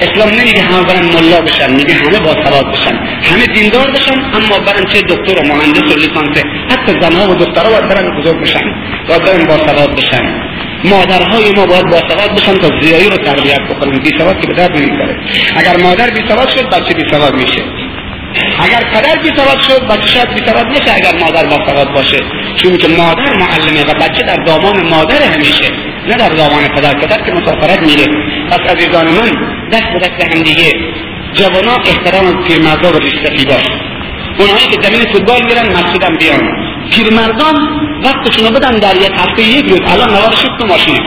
[0.00, 2.96] اسلام نمیگه همه برن ملا بشن میگه همه با سواد بشن.
[3.22, 7.70] همه دیندار بشن اما برن چه دکتر و مهندس و لیسانسه حتی زنها و دخترها
[7.70, 8.60] باید برن بزرگ بشن
[9.08, 10.22] باید برن با سواد بشن.
[10.84, 13.98] مادرهای ما باید با سواد بشن تا زیایی رو تربیت بکنن.
[13.98, 15.16] بی سواد که به درد نمی‌خوره.
[15.56, 17.62] اگر مادر بی سواد شد بچه بی سواد میشه.
[18.62, 22.18] اگر پدر بی سواد شد بچه شاید بی سواد میشه اگر مادر با سواد باشه.
[22.56, 25.68] چون که مادر معلمه و بچه در دامان مادر همیشه
[26.08, 26.94] نه در دامان پدر.
[26.94, 28.04] پدر که مسافرت میره.
[28.50, 29.30] پس عزیزان من
[29.72, 30.72] دست به دست هم دیگه
[31.34, 33.64] جوانا احترام پیرمردا رو ریشتفی باش
[34.38, 36.40] اونهایی که زمین فوتبال میرن مسجدم بیان.
[36.90, 37.56] پیرمردان
[38.04, 39.80] وقتشون بدن در یک هفته یک روز.
[39.86, 40.98] الان نوار شد تو ماشین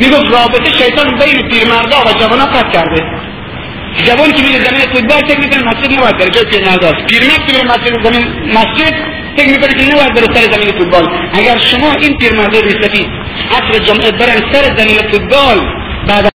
[0.00, 3.04] می‌گفت رابطه شیطان بین پیرمردا و جوانا قطع کرده.
[4.06, 6.30] جوانی که میره زمین فوتبال فکر می‌کنه مسجد نباید بره.
[6.30, 8.94] جای پیرمرداست پیرمرد که میره مسجد زمین مسجد
[9.36, 11.08] فکر می‌کنه که نباید بره سر زمین فوتبال.
[11.32, 13.06] اگر شما این پیرمردا ریشتفی
[13.50, 15.58] عصر جمعه برن سر زمین فوتبال
[16.08, 16.26] بعد